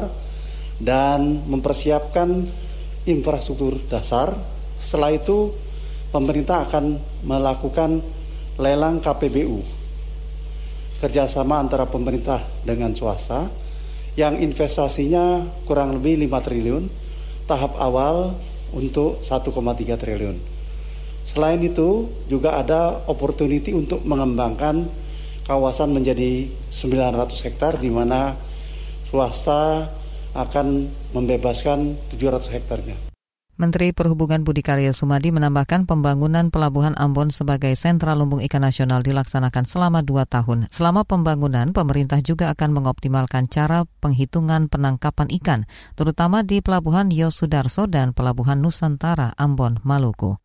dan 0.83 1.47
mempersiapkan 1.47 2.45
infrastruktur 3.07 3.79
dasar. 3.87 4.35
Setelah 4.79 5.15
itu 5.15 5.55
pemerintah 6.11 6.67
akan 6.67 6.99
melakukan 7.27 8.03
lelang 8.59 8.99
KPBU 8.99 9.59
kerjasama 10.99 11.63
antara 11.63 11.87
pemerintah 11.87 12.43
dengan 12.67 12.91
swasta 12.91 13.47
yang 14.19 14.39
investasinya 14.43 15.47
kurang 15.63 15.99
lebih 15.99 16.27
5 16.27 16.47
triliun 16.47 16.85
tahap 17.47 17.79
awal 17.79 18.35
untuk 18.75 19.23
1,3 19.23 19.95
triliun. 19.95 20.37
Selain 21.23 21.61
itu 21.63 22.09
juga 22.27 22.59
ada 22.59 23.05
opportunity 23.07 23.71
untuk 23.77 24.03
mengembangkan 24.03 25.08
kawasan 25.49 25.97
menjadi 25.97 26.53
900 26.69 27.47
hektar 27.49 27.81
di 27.81 27.89
mana 27.89 28.37
swasta 29.09 29.89
akan 30.37 30.93
membebaskan 31.17 31.97
700 32.13 32.53
hektarnya. 32.53 32.97
Menteri 33.59 33.91
Perhubungan 33.91 34.47
Budi 34.47 34.63
Karya 34.63 34.95
Sumadi 34.95 35.35
menambahkan 35.35 35.83
pembangunan 35.83 36.47
Pelabuhan 36.47 36.95
Ambon 36.95 37.35
sebagai 37.35 37.75
sentra 37.75 38.15
lumbung 38.15 38.39
ikan 38.47 38.63
nasional 38.63 39.03
dilaksanakan 39.03 39.67
selama 39.67 40.07
dua 40.07 40.31
tahun. 40.31 40.71
Selama 40.71 41.03
pembangunan, 41.03 41.75
pemerintah 41.75 42.23
juga 42.23 42.55
akan 42.55 42.79
mengoptimalkan 42.79 43.51
cara 43.51 43.83
penghitungan 43.99 44.71
penangkapan 44.71 45.27
ikan, 45.43 45.61
terutama 45.99 46.47
di 46.47 46.63
Pelabuhan 46.63 47.11
Yosudarso 47.11 47.91
dan 47.91 48.15
Pelabuhan 48.15 48.63
Nusantara 48.63 49.35
Ambon, 49.35 49.83
Maluku. 49.83 50.39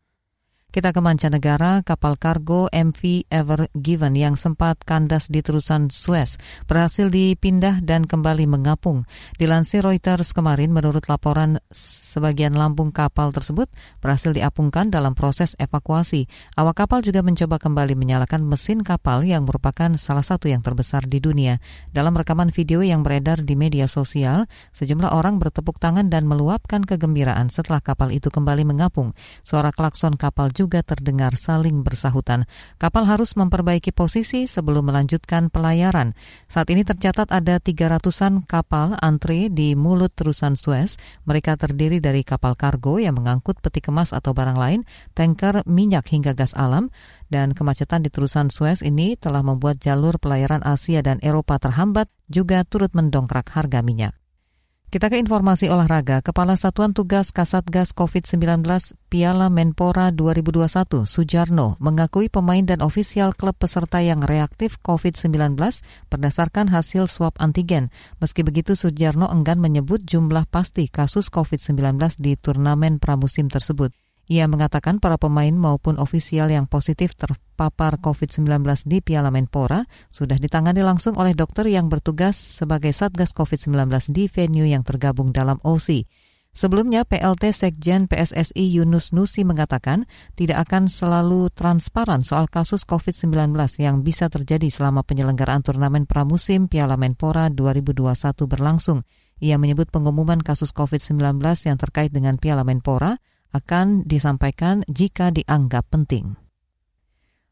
Kita 0.74 0.90
ke 0.90 1.06
mancanegara, 1.06 1.86
kapal 1.86 2.18
kargo 2.18 2.66
MV 2.74 3.30
Ever 3.30 3.70
Given 3.78 4.18
yang 4.18 4.34
sempat 4.34 4.82
kandas 4.82 5.30
di 5.30 5.46
terusan 5.46 5.94
Suez 5.94 6.42
berhasil 6.66 7.14
dipindah 7.14 7.86
dan 7.86 8.10
kembali 8.10 8.50
mengapung. 8.50 9.06
Dilansir 9.38 9.86
Reuters 9.86 10.34
kemarin, 10.34 10.74
menurut 10.74 11.06
laporan 11.06 11.62
sebagian 11.70 12.58
lambung 12.58 12.90
kapal 12.90 13.30
tersebut 13.30 13.70
berhasil 14.02 14.34
diapungkan 14.34 14.90
dalam 14.90 15.14
proses 15.14 15.54
evakuasi. 15.62 16.26
Awak 16.58 16.90
kapal 16.90 17.06
juga 17.06 17.22
mencoba 17.22 17.62
kembali 17.62 17.94
menyalakan 17.94 18.42
mesin 18.42 18.82
kapal 18.82 19.22
yang 19.30 19.46
merupakan 19.46 19.94
salah 20.02 20.26
satu 20.26 20.50
yang 20.50 20.66
terbesar 20.66 21.06
di 21.06 21.22
dunia. 21.22 21.62
Dalam 21.94 22.18
rekaman 22.18 22.50
video 22.50 22.82
yang 22.82 23.06
beredar 23.06 23.46
di 23.46 23.54
media 23.54 23.86
sosial, 23.86 24.50
sejumlah 24.74 25.14
orang 25.14 25.38
bertepuk 25.38 25.78
tangan 25.78 26.10
dan 26.10 26.26
meluapkan 26.26 26.82
kegembiraan 26.82 27.54
setelah 27.54 27.78
kapal 27.78 28.10
itu 28.10 28.34
kembali 28.34 28.66
mengapung. 28.66 29.14
Suara 29.46 29.70
klakson 29.70 30.18
kapal 30.18 30.50
juga 30.50 30.63
juga 30.64 30.80
terdengar 30.80 31.36
saling 31.36 31.84
bersahutan. 31.84 32.48
Kapal 32.80 33.04
harus 33.04 33.36
memperbaiki 33.36 33.92
posisi 33.92 34.48
sebelum 34.48 34.88
melanjutkan 34.88 35.52
pelayaran. 35.52 36.16
Saat 36.48 36.72
ini 36.72 36.88
tercatat 36.88 37.28
ada 37.36 37.60
300-an 37.60 38.48
kapal 38.48 38.96
antre 39.04 39.52
di 39.52 39.76
mulut 39.76 40.16
terusan 40.16 40.56
Suez. 40.56 40.96
Mereka 41.28 41.60
terdiri 41.60 42.00
dari 42.00 42.24
kapal 42.24 42.56
kargo 42.56 42.96
yang 43.04 43.20
mengangkut 43.20 43.60
peti 43.60 43.84
kemas 43.84 44.16
atau 44.16 44.32
barang 44.32 44.56
lain, 44.56 44.88
tanker 45.12 45.68
minyak 45.68 46.08
hingga 46.08 46.32
gas 46.32 46.56
alam, 46.56 46.88
dan 47.28 47.52
kemacetan 47.52 48.08
di 48.08 48.08
terusan 48.08 48.48
Suez 48.48 48.80
ini 48.80 49.20
telah 49.20 49.44
membuat 49.44 49.84
jalur 49.84 50.16
pelayaran 50.16 50.64
Asia 50.64 51.04
dan 51.04 51.20
Eropa 51.20 51.60
terhambat 51.60 52.08
juga 52.32 52.64
turut 52.64 52.96
mendongkrak 52.96 53.52
harga 53.52 53.84
minyak. 53.84 54.23
Kita 54.94 55.10
ke 55.10 55.18
informasi 55.18 55.74
olahraga. 55.74 56.22
Kepala 56.22 56.54
Satuan 56.54 56.94
Tugas 56.94 57.34
Kasatgas 57.34 57.98
COVID-19 57.98 58.62
Piala 59.10 59.50
Menpora 59.50 60.14
2021, 60.14 61.10
Sujarno, 61.10 61.82
mengakui 61.82 62.30
pemain 62.30 62.62
dan 62.62 62.86
ofisial 62.86 63.34
klub 63.34 63.58
peserta 63.58 64.06
yang 64.06 64.22
reaktif 64.22 64.78
COVID-19 64.86 65.58
berdasarkan 66.14 66.70
hasil 66.70 67.10
swab 67.10 67.34
antigen. 67.42 67.90
Meski 68.22 68.46
begitu, 68.46 68.78
Sujarno 68.78 69.26
enggan 69.34 69.58
menyebut 69.58 70.06
jumlah 70.06 70.46
pasti 70.46 70.86
kasus 70.86 71.34
COVID-19 71.34 71.98
di 72.22 72.38
turnamen 72.38 73.02
pramusim 73.02 73.50
tersebut. 73.50 73.90
Ia 74.30 74.46
mengatakan 74.46 75.02
para 75.02 75.18
pemain 75.18 75.58
maupun 75.58 75.98
ofisial 75.98 76.54
yang 76.54 76.70
positif 76.70 77.18
terpapar 77.54 78.02
COVID-19 78.02 78.66
di 78.90 79.06
Piala 79.06 79.30
Menpora 79.30 79.86
sudah 80.10 80.42
ditangani 80.42 80.82
langsung 80.82 81.14
oleh 81.22 81.38
dokter 81.38 81.70
yang 81.70 81.86
bertugas 81.86 82.34
sebagai 82.34 82.90
Satgas 82.90 83.30
COVID-19 83.38 83.94
di 84.10 84.26
venue 84.26 84.66
yang 84.66 84.82
tergabung 84.82 85.30
dalam 85.30 85.62
OC. 85.62 86.10
Sebelumnya, 86.54 87.06
PLT 87.06 87.50
Sekjen 87.50 88.06
PSSI 88.10 88.78
Yunus 88.78 89.14
Nusi 89.14 89.42
mengatakan 89.42 90.06
tidak 90.34 90.70
akan 90.70 90.86
selalu 90.86 91.50
transparan 91.54 92.26
soal 92.26 92.50
kasus 92.50 92.86
COVID-19 92.90 93.54
yang 93.82 94.02
bisa 94.02 94.30
terjadi 94.30 94.70
selama 94.70 95.06
penyelenggaraan 95.06 95.62
turnamen 95.62 96.10
pramusim 96.10 96.70
Piala 96.70 96.98
Menpora 96.98 97.54
2021 97.54 98.14
berlangsung. 98.50 99.06
Ia 99.42 99.58
menyebut 99.62 99.90
pengumuman 99.94 100.42
kasus 100.42 100.74
COVID-19 100.74 101.42
yang 101.70 101.78
terkait 101.78 102.14
dengan 102.14 102.38
Piala 102.38 102.66
Menpora 102.66 103.18
akan 103.54 104.06
disampaikan 104.06 104.86
jika 104.90 105.34
dianggap 105.34 105.90
penting. 105.90 106.43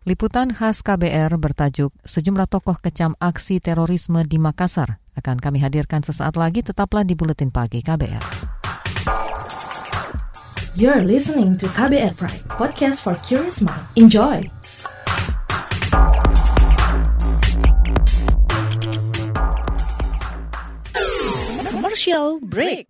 Liputan 0.01 0.49
khas 0.49 0.81
KBR 0.81 1.37
bertajuk 1.37 1.93
Sejumlah 2.01 2.49
Tokoh 2.49 2.73
Kecam 2.81 3.13
Aksi 3.21 3.61
Terorisme 3.61 4.25
di 4.25 4.41
Makassar 4.41 4.97
akan 5.13 5.37
kami 5.37 5.61
hadirkan 5.61 6.01
sesaat 6.01 6.41
lagi 6.41 6.65
tetaplah 6.65 7.05
di 7.05 7.13
Buletin 7.13 7.53
Pagi 7.53 7.85
KBR. 7.85 8.25
You're 10.73 11.05
listening 11.05 11.53
to 11.61 11.69
KBR 11.69 12.17
Pride, 12.17 12.41
podcast 12.49 13.05
for 13.05 13.13
curious 13.21 13.61
mind. 13.61 13.85
Enjoy! 13.93 14.41
Commercial 21.69 22.41
break 22.41 22.89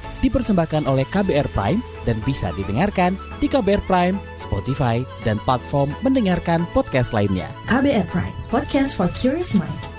dipersembahkan 0.23 0.87
oleh 0.87 1.03
KBR 1.09 1.51
Prime 1.51 1.81
dan 2.07 2.17
bisa 2.23 2.49
didengarkan 2.55 3.19
di 3.43 3.51
KBR 3.51 3.83
Prime, 3.85 4.15
Spotify, 4.39 5.03
dan 5.27 5.37
platform 5.43 5.91
mendengarkan 6.01 6.63
podcast 6.71 7.11
lainnya. 7.11 7.51
KBR 7.67 8.07
Prime, 8.09 8.33
podcast 8.47 8.95
for 8.95 9.11
curious 9.17 9.53
mind. 9.53 9.90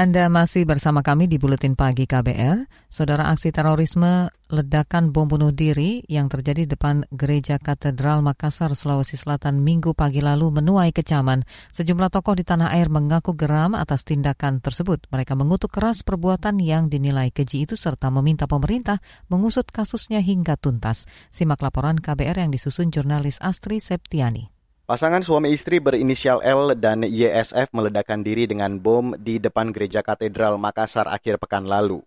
Anda 0.00 0.32
masih 0.32 0.64
bersama 0.64 1.04
kami 1.04 1.28
di 1.28 1.36
Buletin 1.36 1.76
Pagi 1.76 2.08
KBR. 2.08 2.64
Saudara 2.88 3.28
aksi 3.28 3.52
terorisme 3.52 4.32
ledakan 4.48 5.12
bom 5.12 5.28
bunuh 5.28 5.52
diri 5.52 6.00
yang 6.08 6.24
terjadi 6.32 6.64
depan 6.64 7.04
Gereja 7.12 7.60
Katedral 7.60 8.24
Makassar, 8.24 8.72
Sulawesi 8.72 9.20
Selatan 9.20 9.60
minggu 9.60 9.92
pagi 9.92 10.24
lalu 10.24 10.56
menuai 10.56 10.96
kecaman. 10.96 11.44
Sejumlah 11.76 12.08
tokoh 12.08 12.32
di 12.32 12.48
tanah 12.48 12.72
air 12.72 12.88
mengaku 12.88 13.36
geram 13.36 13.76
atas 13.76 14.08
tindakan 14.08 14.64
tersebut. 14.64 15.04
Mereka 15.12 15.36
mengutuk 15.36 15.68
keras 15.68 16.00
perbuatan 16.00 16.64
yang 16.64 16.88
dinilai 16.88 17.28
keji 17.28 17.68
itu 17.68 17.76
serta 17.76 18.08
meminta 18.08 18.48
pemerintah 18.48 19.04
mengusut 19.28 19.68
kasusnya 19.68 20.24
hingga 20.24 20.56
tuntas. 20.56 21.04
Simak 21.28 21.60
laporan 21.60 22.00
KBR 22.00 22.40
yang 22.40 22.48
disusun 22.48 22.88
jurnalis 22.88 23.36
Astri 23.44 23.76
Septiani. 23.84 24.59
Pasangan 24.90 25.22
suami 25.22 25.54
istri 25.54 25.78
berinisial 25.78 26.42
L 26.42 26.74
dan 26.74 27.06
YSF 27.06 27.70
meledakkan 27.70 28.26
diri 28.26 28.50
dengan 28.50 28.74
bom 28.74 29.14
di 29.14 29.38
depan 29.38 29.70
gereja 29.70 30.02
katedral 30.02 30.58
Makassar 30.58 31.06
akhir 31.06 31.38
pekan 31.38 31.62
lalu. 31.62 32.02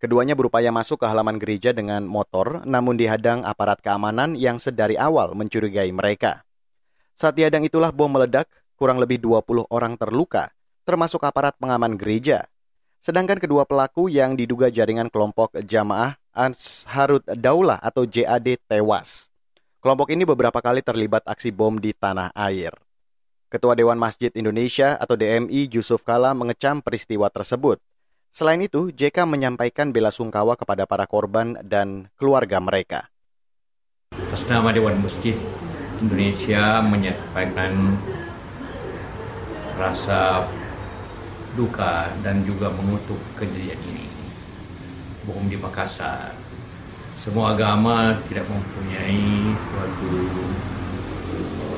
Keduanya 0.00 0.32
berupaya 0.32 0.72
masuk 0.72 1.04
ke 1.04 1.06
halaman 1.12 1.36
gereja 1.36 1.76
dengan 1.76 2.08
motor, 2.08 2.64
namun 2.64 2.96
dihadang 2.96 3.44
aparat 3.44 3.84
keamanan 3.84 4.32
yang 4.32 4.56
sedari 4.56 4.96
awal 4.96 5.36
mencurigai 5.36 5.92
mereka. 5.92 6.40
Saat 7.12 7.36
dihadang 7.36 7.68
itulah 7.68 7.92
bom 7.92 8.08
meledak, 8.08 8.48
kurang 8.80 8.96
lebih 8.96 9.20
20 9.20 9.68
orang 9.68 10.00
terluka, 10.00 10.56
termasuk 10.88 11.20
aparat 11.28 11.52
pengaman 11.60 12.00
gereja. 12.00 12.48
Sedangkan 13.04 13.44
kedua 13.44 13.68
pelaku 13.68 14.08
yang 14.08 14.40
diduga 14.40 14.72
jaringan 14.72 15.12
kelompok 15.12 15.52
jamaah 15.68 16.16
Ansharut 16.32 17.28
Daulah 17.28 17.76
atau 17.84 18.08
JAD 18.08 18.56
tewas. 18.64 19.31
Kelompok 19.82 20.14
ini 20.14 20.22
beberapa 20.22 20.62
kali 20.62 20.78
terlibat 20.78 21.26
aksi 21.26 21.50
bom 21.50 21.74
di 21.74 21.90
tanah 21.90 22.30
air. 22.38 22.70
Ketua 23.50 23.74
Dewan 23.74 23.98
Masjid 23.98 24.30
Indonesia 24.38 24.94
atau 24.94 25.18
DMI 25.18 25.66
Yusuf 25.74 26.06
Kala 26.06 26.38
mengecam 26.38 26.78
peristiwa 26.78 27.26
tersebut. 27.26 27.82
Selain 28.30 28.62
itu, 28.62 28.94
JK 28.94 29.26
menyampaikan 29.26 29.90
bela 29.90 30.14
sungkawa 30.14 30.54
kepada 30.54 30.86
para 30.86 31.02
korban 31.10 31.58
dan 31.66 32.06
keluarga 32.14 32.62
mereka. 32.62 33.10
Atas 34.14 34.46
nama 34.46 34.70
Dewan 34.70 35.02
Masjid 35.02 35.34
Indonesia 35.98 36.78
menyampaikan 36.86 37.98
rasa 39.74 40.46
duka 41.58 42.06
dan 42.22 42.46
juga 42.46 42.70
mengutuk 42.70 43.18
kejadian 43.34 43.82
ini. 43.82 44.06
Bom 45.26 45.42
di 45.50 45.58
Makassar 45.58 46.41
semua 47.22 47.54
agama 47.54 48.18
tidak 48.26 48.50
mempunyai 48.50 49.54
suatu 49.54 50.10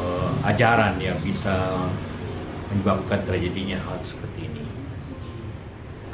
uh, 0.00 0.32
ajaran 0.48 0.96
yang 0.96 1.20
bisa 1.20 1.84
menyebabkan 2.72 3.20
terjadinya 3.28 3.76
hal 3.84 4.00
seperti 4.08 4.48
ini. 4.48 4.64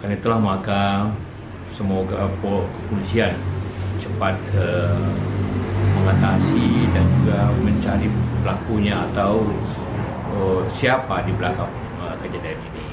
Karena 0.02 0.18
itulah 0.18 0.42
maka 0.42 1.14
semoga 1.78 2.26
kepolisian 2.42 3.38
cepat 4.02 4.34
uh, 4.58 4.98
mengatasi 5.94 6.90
dan 6.90 7.06
juga 7.22 7.54
mencari 7.62 8.10
pelakunya 8.42 8.98
atau 9.14 9.46
uh, 10.34 10.66
siapa 10.74 11.22
di 11.22 11.30
belakang 11.38 11.70
uh, 12.02 12.18
kejadian 12.18 12.58
ini. 12.74 12.88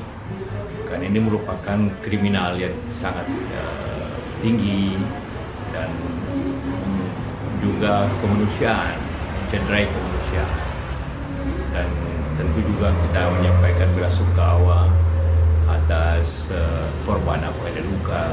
Karena 0.85 1.09
ini 1.09 1.17
merupakan 1.17 1.81
kriminal 2.05 2.61
yang 2.61 2.77
sangat 3.01 3.25
uh, 3.57 4.13
tinggi 4.45 5.01
dan 5.73 5.89
juga 7.61 8.05
kemanusiaan, 8.21 8.97
cederai 9.49 9.85
kemanusiaan. 9.89 10.59
Dan 11.73 11.87
tentu 12.37 12.59
juga 12.65 12.93
kita 12.93 13.21
menyampaikan 13.37 13.89
bela 13.97 14.11
sungkawa 14.13 14.89
atas 15.67 16.27
uh, 16.53 16.85
korban 17.03 17.43
apa 17.43 17.65
luka. 17.83 18.23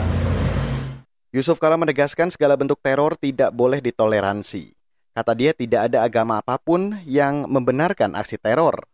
Yusuf 1.35 1.59
Kala 1.59 1.75
menegaskan 1.75 2.31
segala 2.31 2.55
bentuk 2.55 2.79
teror 2.79 3.19
tidak 3.19 3.51
boleh 3.51 3.83
ditoleransi. 3.83 4.71
Kata 5.15 5.35
dia 5.35 5.55
tidak 5.55 5.91
ada 5.91 6.07
agama 6.07 6.43
apa 6.43 6.59
pun 6.59 6.99
yang 7.07 7.47
membenarkan 7.47 8.15
aksi 8.19 8.39
teror. 8.39 8.87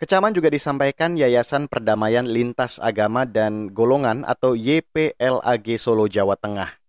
Kecaman 0.00 0.32
juga 0.32 0.48
disampaikan 0.48 1.12
Yayasan 1.12 1.68
Perdamaian 1.68 2.24
Lintas 2.24 2.80
Agama 2.80 3.28
dan 3.28 3.68
Golongan 3.68 4.24
atau 4.24 4.56
YPLAG 4.56 5.76
Solo 5.76 6.08
Jawa 6.08 6.40
Tengah. 6.40 6.79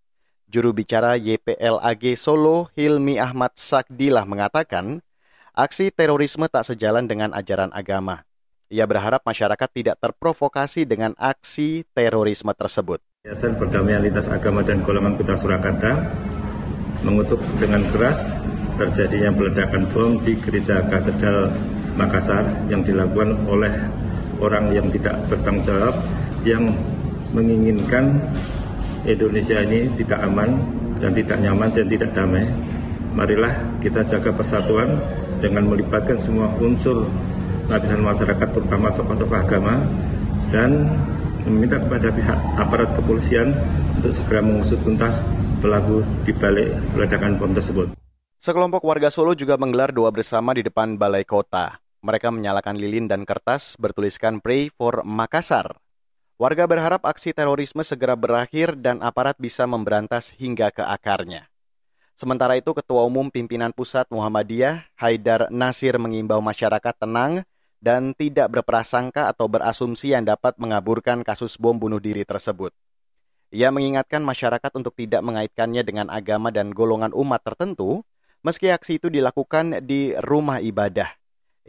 Juru 0.51 0.75
bicara 0.75 1.15
YPLAG 1.15 2.19
Solo, 2.19 2.67
Hilmi 2.75 3.15
Ahmad 3.15 3.55
Sakdilah 3.55 4.27
mengatakan, 4.27 4.99
aksi 5.55 5.95
terorisme 5.95 6.43
tak 6.51 6.67
sejalan 6.67 7.07
dengan 7.07 7.31
ajaran 7.31 7.71
agama. 7.71 8.27
Ia 8.67 8.83
berharap 8.83 9.23
masyarakat 9.23 9.69
tidak 9.71 10.03
terprovokasi 10.03 10.83
dengan 10.83 11.15
aksi 11.15 11.87
terorisme 11.95 12.51
tersebut. 12.51 12.99
Yayasan 13.23 13.55
Perdamaian 13.55 14.03
Lintas 14.03 14.27
Agama 14.27 14.59
dan 14.59 14.83
Golongan 14.83 15.15
Putra 15.15 15.39
Surakarta 15.39 16.03
mengutuk 17.07 17.39
dengan 17.55 17.87
keras 17.95 18.35
terjadinya 18.75 19.31
peledakan 19.31 19.87
bom 19.87 20.19
di 20.19 20.35
Gereja 20.35 20.83
Katedral 20.83 21.47
Makassar 21.95 22.43
yang 22.67 22.83
dilakukan 22.83 23.39
oleh 23.47 23.71
orang 24.43 24.67
yang 24.75 24.91
tidak 24.91 25.15
bertanggung 25.31 25.63
jawab 25.63 25.95
yang 26.43 26.75
menginginkan 27.31 28.19
Indonesia 29.05 29.57
ini 29.65 29.89
tidak 29.97 30.19
aman 30.21 30.61
dan 31.01 31.11
tidak 31.17 31.37
nyaman 31.41 31.69
dan 31.73 31.85
tidak 31.89 32.09
damai. 32.13 32.45
Marilah 33.11 33.53
kita 33.81 34.05
jaga 34.07 34.31
persatuan 34.31 35.01
dengan 35.41 35.67
melibatkan 35.67 36.15
semua 36.21 36.47
unsur 36.61 37.09
lapisan 37.67 38.03
masyarakat 38.05 38.47
terutama 38.53 38.93
tokoh-tokoh 38.93 39.39
agama 39.41 39.81
dan 40.53 40.87
meminta 41.47 41.81
kepada 41.81 42.13
pihak 42.13 42.37
aparat 42.59 42.89
kepolisian 42.93 43.51
untuk 43.97 44.13
segera 44.13 44.45
mengusut 44.45 44.77
tuntas 44.85 45.25
pelaku 45.59 46.05
di 46.23 46.31
balik 46.35 46.69
ledakan 46.93 47.41
bom 47.41 47.51
tersebut. 47.51 47.89
Sekelompok 48.41 48.81
warga 48.81 49.13
Solo 49.13 49.37
juga 49.37 49.57
menggelar 49.57 49.93
doa 49.93 50.09
bersama 50.09 50.53
di 50.57 50.65
depan 50.65 50.97
Balai 50.97 51.25
Kota. 51.25 51.77
Mereka 52.01 52.33
menyalakan 52.33 52.73
lilin 52.81 53.05
dan 53.05 53.21
kertas 53.21 53.77
bertuliskan 53.77 54.41
Pray 54.41 54.73
for 54.73 55.05
Makassar. 55.05 55.77
Warga 56.41 56.65
berharap 56.65 57.05
aksi 57.05 57.37
terorisme 57.37 57.85
segera 57.85 58.17
berakhir 58.17 58.73
dan 58.73 58.97
aparat 59.05 59.37
bisa 59.37 59.69
memberantas 59.69 60.33
hingga 60.41 60.73
ke 60.73 60.81
akarnya. 60.81 61.45
Sementara 62.17 62.57
itu, 62.57 62.73
Ketua 62.73 63.05
Umum 63.05 63.29
Pimpinan 63.29 63.69
Pusat 63.69 64.09
Muhammadiyah, 64.09 64.89
Haidar 64.97 65.53
Nasir 65.53 66.01
mengimbau 66.01 66.41
masyarakat 66.41 66.97
tenang 66.97 67.45
dan 67.77 68.17
tidak 68.17 68.57
berprasangka 68.57 69.29
atau 69.29 69.45
berasumsi 69.45 70.17
yang 70.17 70.25
dapat 70.25 70.57
mengaburkan 70.57 71.21
kasus 71.21 71.61
bom 71.61 71.77
bunuh 71.77 72.01
diri 72.01 72.25
tersebut. 72.25 72.73
Ia 73.53 73.69
mengingatkan 73.69 74.25
masyarakat 74.25 74.73
untuk 74.73 74.97
tidak 74.97 75.21
mengaitkannya 75.21 75.85
dengan 75.85 76.09
agama 76.09 76.49
dan 76.49 76.73
golongan 76.73 77.13
umat 77.13 77.45
tertentu, 77.45 78.01
meski 78.41 78.73
aksi 78.73 78.97
itu 78.97 79.13
dilakukan 79.13 79.85
di 79.85 80.17
rumah 80.25 80.57
ibadah. 80.57 81.13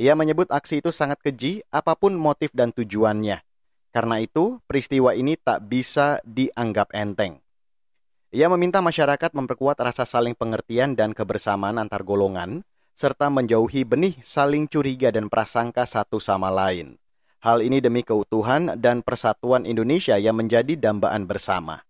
Ia 0.01 0.17
menyebut 0.17 0.49
aksi 0.49 0.81
itu 0.81 0.89
sangat 0.89 1.21
keji 1.21 1.61
apa 1.69 1.93
pun 1.93 2.17
motif 2.17 2.57
dan 2.57 2.73
tujuannya. 2.73 3.52
Karena 3.93 4.17
itu, 4.25 4.57
peristiwa 4.65 5.13
ini 5.13 5.37
tak 5.37 5.69
bisa 5.69 6.19
dianggap 6.25 6.97
enteng. 6.97 7.45
Ia 8.33 8.49
meminta 8.49 8.81
masyarakat 8.81 9.37
memperkuat 9.37 9.77
rasa 9.77 10.09
saling 10.09 10.33
pengertian 10.33 10.97
dan 10.97 11.13
kebersamaan 11.13 11.77
antar 11.77 12.01
golongan, 12.01 12.65
serta 12.97 13.29
menjauhi 13.29 13.85
benih 13.85 14.17
saling 14.25 14.65
curiga 14.65 15.13
dan 15.13 15.29
prasangka 15.29 15.85
satu 15.85 16.17
sama 16.17 16.49
lain. 16.49 16.97
Hal 17.45 17.61
ini 17.61 17.85
demi 17.85 18.01
keutuhan 18.01 18.81
dan 18.81 19.05
persatuan 19.05 19.69
Indonesia 19.69 20.17
yang 20.17 20.41
menjadi 20.41 20.73
dambaan 20.81 21.29
bersama. 21.29 21.85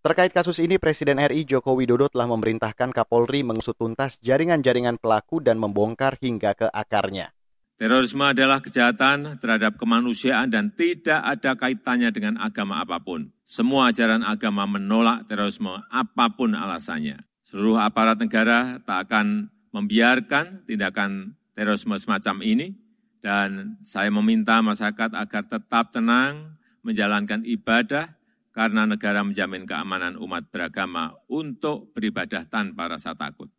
Terkait 0.00 0.32
kasus 0.32 0.56
ini, 0.64 0.80
Presiden 0.80 1.20
RI 1.20 1.44
Joko 1.44 1.76
Widodo 1.76 2.08
telah 2.08 2.30
memerintahkan 2.32 2.96
Kapolri 2.96 3.44
mengusut 3.44 3.76
tuntas 3.76 4.16
jaringan-jaringan 4.24 4.96
pelaku 4.96 5.44
dan 5.44 5.60
membongkar 5.60 6.16
hingga 6.24 6.56
ke 6.56 6.72
akarnya. 6.72 7.35
Terorisme 7.76 8.24
adalah 8.24 8.64
kejahatan 8.64 9.36
terhadap 9.36 9.76
kemanusiaan 9.76 10.48
dan 10.48 10.72
tidak 10.72 11.20
ada 11.20 11.60
kaitannya 11.60 12.08
dengan 12.08 12.40
agama 12.40 12.80
apa 12.80 13.04
pun. 13.04 13.28
Semua 13.44 13.92
ajaran 13.92 14.24
agama 14.24 14.64
menolak 14.64 15.28
terorisme 15.28 15.84
apa 15.92 16.32
pun 16.32 16.56
alasannya. 16.56 17.20
Seluruh 17.44 17.76
aparat 17.76 18.16
negara 18.16 18.80
tak 18.80 19.12
akan 19.12 19.52
membiarkan 19.76 20.64
tindakan 20.64 21.36
terorisme 21.52 22.00
semacam 22.00 22.40
ini 22.48 22.72
dan 23.20 23.76
saya 23.84 24.08
meminta 24.08 24.64
masyarakat 24.64 25.12
agar 25.12 25.44
tetap 25.44 25.92
tenang 25.92 26.56
menjalankan 26.80 27.44
ibadah 27.44 28.16
karena 28.56 28.88
negara 28.88 29.20
menjamin 29.20 29.68
keamanan 29.68 30.16
umat 30.16 30.48
beragama 30.48 31.12
untuk 31.28 31.92
beribadah 31.92 32.48
tanpa 32.48 32.88
rasa 32.88 33.12
takut. 33.12 33.52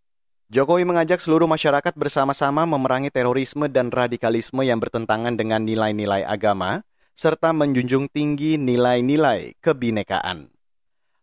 Jokowi 0.47 0.87
mengajak 0.87 1.19
seluruh 1.19 1.43
masyarakat 1.43 1.91
bersama-sama 1.99 2.63
memerangi 2.63 3.11
terorisme 3.11 3.67
dan 3.67 3.91
radikalisme 3.91 4.63
yang 4.63 4.79
bertentangan 4.79 5.35
dengan 5.35 5.59
nilai-nilai 5.67 6.23
agama, 6.23 6.87
serta 7.11 7.51
menjunjung 7.51 8.07
tinggi 8.07 8.55
nilai-nilai 8.55 9.59
kebinekaan. 9.59 10.47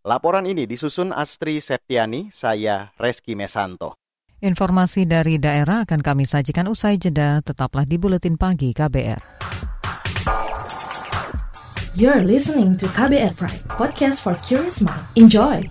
Laporan 0.04 0.44
ini 0.44 0.68
disusun 0.68 1.08
Astri 1.08 1.64
Septiani, 1.64 2.28
saya 2.28 2.92
Reski 3.00 3.32
Mesanto. 3.32 3.96
Informasi 4.44 5.08
dari 5.08 5.40
daerah 5.40 5.88
akan 5.88 6.04
kami 6.04 6.28
sajikan 6.28 6.68
usai 6.68 7.00
jeda, 7.00 7.40
tetaplah 7.40 7.88
di 7.88 7.96
Buletin 7.96 8.36
Pagi 8.36 8.76
KBR. 8.76 9.24
You're 11.96 12.28
listening 12.28 12.76
to 12.76 12.84
KBR 12.92 13.32
Pride, 13.40 13.64
podcast 13.72 14.20
for 14.20 14.36
curious 14.44 14.84
mind. 14.84 15.00
Enjoy! 15.16 15.64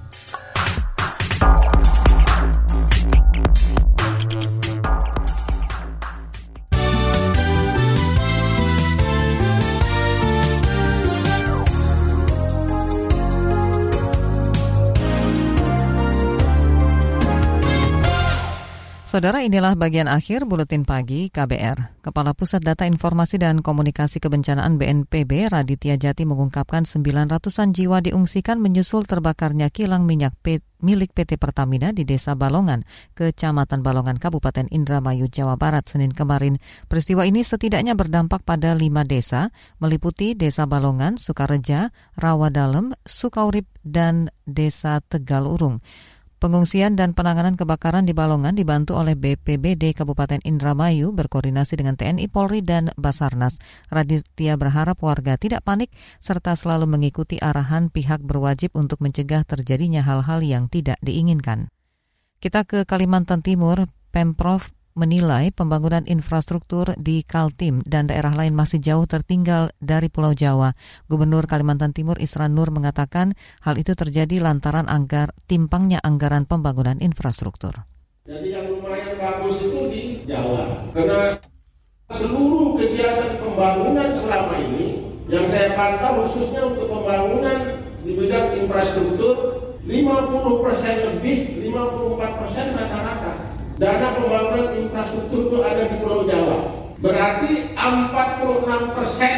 Saudara 19.14 19.46
inilah 19.46 19.78
bagian 19.78 20.10
akhir 20.10 20.50
buletin 20.50 20.90
pagi 20.90 21.30
KBR. 21.30 22.02
Kepala 22.02 22.34
Pusat 22.34 22.74
Data 22.74 22.90
Informasi 22.90 23.38
dan 23.38 23.62
Komunikasi 23.62 24.18
Kebencanaan 24.18 24.82
BNPB 24.82 25.54
Raditya 25.54 26.02
Jati 26.02 26.26
mengungkapkan 26.26 26.82
900-an 26.82 27.78
jiwa 27.78 28.02
diungsikan 28.02 28.58
menyusul 28.58 29.06
terbakarnya 29.06 29.70
kilang 29.70 30.10
minyak 30.10 30.34
milik 30.82 31.14
PT 31.14 31.38
Pertamina 31.38 31.94
di 31.94 32.10
Desa 32.10 32.34
Balongan, 32.34 32.90
Kecamatan 33.14 33.86
Balongan, 33.86 34.18
Kabupaten 34.18 34.66
Indramayu, 34.74 35.30
Jawa 35.30 35.62
Barat, 35.62 35.86
Senin 35.86 36.10
kemarin. 36.10 36.58
Peristiwa 36.90 37.22
ini 37.30 37.46
setidaknya 37.46 37.94
berdampak 37.94 38.42
pada 38.42 38.74
lima 38.74 39.06
desa, 39.06 39.54
meliputi 39.78 40.34
Desa 40.34 40.66
Balongan, 40.66 41.22
Sukareja, 41.22 41.94
Rawadalem, 42.18 42.98
Sukaurip, 43.06 43.70
dan 43.86 44.34
Desa 44.50 45.06
Tegal 45.06 45.46
Urung. 45.46 45.86
Pengungsian 46.44 47.00
dan 47.00 47.16
penanganan 47.16 47.56
kebakaran 47.56 48.04
di 48.04 48.12
Balongan 48.12 48.52
dibantu 48.52 49.00
oleh 49.00 49.16
BPBD 49.16 49.96
Kabupaten 49.96 50.44
Indramayu 50.44 51.16
berkoordinasi 51.16 51.80
dengan 51.80 51.96
TNI 51.96 52.28
Polri 52.28 52.60
dan 52.60 52.92
Basarnas. 53.00 53.64
Raditya 53.88 54.60
berharap 54.60 55.00
warga 55.00 55.40
tidak 55.40 55.64
panik 55.64 55.96
serta 56.20 56.60
selalu 56.60 56.84
mengikuti 56.92 57.40
arahan 57.40 57.88
pihak 57.88 58.20
berwajib 58.28 58.76
untuk 58.76 59.00
mencegah 59.00 59.48
terjadinya 59.48 60.04
hal-hal 60.04 60.44
yang 60.44 60.68
tidak 60.68 61.00
diinginkan. 61.00 61.72
Kita 62.44 62.68
ke 62.68 62.84
Kalimantan 62.84 63.40
Timur, 63.40 63.88
Pemprov 64.12 64.68
menilai 64.94 65.50
pembangunan 65.50 66.06
infrastruktur 66.06 66.94
di 67.02 67.26
Kaltim 67.26 67.82
dan 67.84 68.06
daerah 68.06 68.34
lain 68.34 68.54
masih 68.54 68.78
jauh 68.78 69.06
tertinggal 69.10 69.74
dari 69.82 70.08
Pulau 70.08 70.38
Jawa. 70.38 70.78
Gubernur 71.10 71.50
Kalimantan 71.50 71.92
Timur 71.92 72.22
Isran 72.22 72.54
Nur 72.54 72.70
mengatakan 72.70 73.34
hal 73.66 73.76
itu 73.82 73.98
terjadi 73.98 74.40
lantaran 74.42 74.86
anggar 74.86 75.34
timpangnya 75.50 75.98
anggaran 76.02 76.46
pembangunan 76.46 77.02
infrastruktur. 77.02 77.86
Jadi 78.24 78.56
yang 78.56 78.72
lumayan 78.72 79.20
bagus 79.20 79.60
itu 79.60 79.82
di 79.92 80.04
Jawa. 80.24 80.88
Karena 80.96 81.36
seluruh 82.14 82.80
kegiatan 82.80 83.42
pembangunan 83.42 84.14
selama 84.14 84.56
ini 84.62 85.04
yang 85.28 85.50
saya 85.50 85.76
pantau 85.76 86.24
khususnya 86.24 86.64
untuk 86.64 86.88
pembangunan 86.88 87.82
di 88.00 88.16
bidang 88.16 88.62
infrastruktur 88.64 89.36
50% 89.84 91.20
lebih, 91.20 91.68
54% 91.68 92.80
rata-rata 92.80 93.43
dana 93.78 94.14
pembangunan 94.18 94.78
infrastruktur 94.78 95.50
itu 95.50 95.58
ada 95.66 95.84
di 95.90 95.96
Pulau 96.02 96.24
Jawa. 96.30 96.58
Berarti 97.02 97.74
46 97.76 98.96
persen 98.96 99.38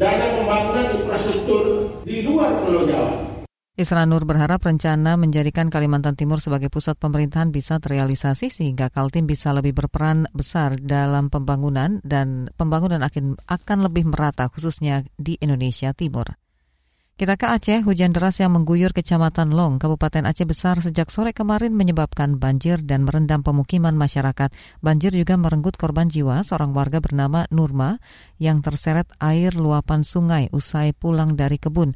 dana 0.00 0.26
pembangunan 0.40 0.86
infrastruktur 0.96 1.64
di 2.02 2.24
luar 2.24 2.50
Pulau 2.64 2.84
Jawa. 2.88 3.32
Isra 3.72 4.04
Nur 4.04 4.28
berharap 4.28 4.60
rencana 4.68 5.16
menjadikan 5.16 5.72
Kalimantan 5.72 6.12
Timur 6.12 6.44
sebagai 6.44 6.68
pusat 6.68 7.00
pemerintahan 7.00 7.56
bisa 7.56 7.80
terrealisasi 7.80 8.52
sehingga 8.52 8.92
Kaltim 8.92 9.24
bisa 9.24 9.48
lebih 9.56 9.72
berperan 9.72 10.28
besar 10.36 10.76
dalam 10.76 11.32
pembangunan 11.32 11.96
dan 12.04 12.52
pembangunan 12.60 13.00
akan, 13.00 13.40
akan 13.48 13.78
lebih 13.88 14.12
merata 14.12 14.52
khususnya 14.52 15.08
di 15.16 15.40
Indonesia 15.40 15.96
Timur. 15.96 16.41
Kita 17.12 17.36
ke 17.36 17.44
Aceh, 17.44 17.84
hujan 17.84 18.16
deras 18.16 18.40
yang 18.40 18.56
mengguyur 18.56 18.96
Kecamatan 18.96 19.52
Long, 19.52 19.76
Kabupaten 19.76 20.24
Aceh 20.24 20.48
Besar 20.48 20.80
sejak 20.80 21.12
sore 21.12 21.36
kemarin 21.36 21.76
menyebabkan 21.76 22.40
banjir 22.40 22.80
dan 22.80 23.04
merendam 23.04 23.44
pemukiman 23.44 23.92
masyarakat. 23.92 24.48
Banjir 24.80 25.12
juga 25.12 25.36
merenggut 25.36 25.76
korban 25.76 26.08
jiwa 26.08 26.40
seorang 26.40 26.72
warga 26.72 27.04
bernama 27.04 27.44
Nurma 27.52 28.00
yang 28.40 28.64
terseret 28.64 29.12
air 29.20 29.52
luapan 29.52 30.08
sungai 30.08 30.48
usai 30.56 30.96
pulang 30.96 31.36
dari 31.36 31.60
kebun. 31.60 31.92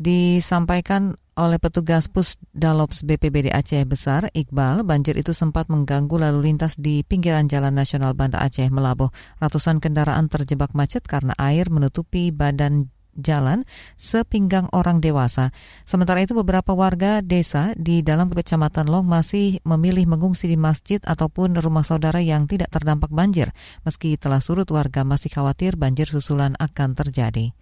Disampaikan 0.00 1.14
oleh 1.34 1.58
petugas 1.58 2.06
Pusdalops 2.08 3.02
BPBD 3.02 3.50
Aceh 3.50 3.82
Besar, 3.86 4.30
Iqbal, 4.32 4.86
banjir 4.86 5.18
itu 5.18 5.34
sempat 5.34 5.66
mengganggu 5.66 6.14
lalu 6.18 6.50
lintas 6.50 6.78
di 6.78 7.02
pinggiran 7.02 7.50
Jalan 7.50 7.74
Nasional 7.74 8.14
Banda 8.14 8.40
Aceh 8.42 8.70
Melaboh. 8.70 9.12
Ratusan 9.42 9.82
kendaraan 9.82 10.26
terjebak 10.30 10.72
macet 10.72 11.06
karena 11.06 11.34
air 11.38 11.68
menutupi 11.68 12.30
badan 12.30 12.93
jalan 13.16 13.62
sepinggang 13.94 14.66
orang 14.74 14.98
dewasa. 14.98 15.54
Sementara 15.86 16.22
itu 16.22 16.34
beberapa 16.34 16.74
warga 16.74 17.22
desa 17.22 17.72
di 17.78 18.02
dalam 18.02 18.30
kecamatan 18.30 18.90
Long 18.90 19.06
masih 19.06 19.62
memilih 19.62 20.06
mengungsi 20.10 20.50
di 20.50 20.58
masjid 20.58 20.98
ataupun 21.04 21.56
rumah 21.58 21.86
saudara 21.86 22.18
yang 22.18 22.50
tidak 22.50 22.74
terdampak 22.74 23.12
banjir. 23.14 23.54
Meski 23.86 24.18
telah 24.18 24.42
surut 24.42 24.66
warga 24.72 25.06
masih 25.06 25.30
khawatir 25.30 25.78
banjir 25.78 26.10
susulan 26.10 26.58
akan 26.58 26.98
terjadi. 26.98 27.54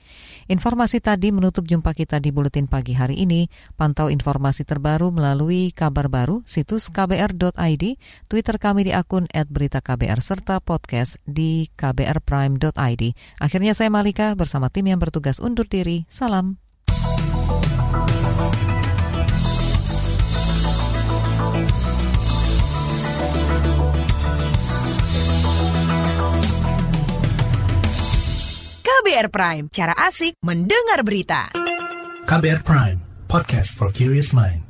Informasi 0.48 0.98
tadi 0.98 1.30
menutup 1.30 1.68
jumpa 1.68 1.92
kita 1.92 2.18
di 2.18 2.32
Buletin 2.32 2.66
Pagi 2.66 2.96
hari 2.96 3.22
ini. 3.22 3.46
Pantau 3.76 4.08
informasi 4.08 4.64
terbaru 4.66 5.10
melalui 5.12 5.70
kabar 5.70 6.08
baru 6.08 6.42
situs 6.46 6.88
kbr.id, 6.90 7.84
Twitter 8.26 8.56
kami 8.58 8.88
di 8.88 8.92
akun 8.94 9.26
@beritaKBR 9.30 10.20
serta 10.22 10.58
podcast 10.62 11.18
di 11.26 11.68
kbrprime.id. 11.74 13.02
Akhirnya 13.38 13.72
saya 13.74 13.90
Malika 13.90 14.34
bersama 14.38 14.70
tim 14.70 14.88
yang 14.88 14.98
bertugas 15.02 15.41
undur 15.42 15.66
diri. 15.66 16.06
Salam. 16.06 16.62
KBR 29.02 29.28
Prime, 29.34 29.66
cara 29.68 29.98
asik 29.98 30.38
mendengar 30.46 31.02
berita. 31.02 31.50
KBR 32.22 32.62
Prime, 32.62 32.98
podcast 33.26 33.74
for 33.74 33.90
curious 33.90 34.30
mind. 34.30 34.61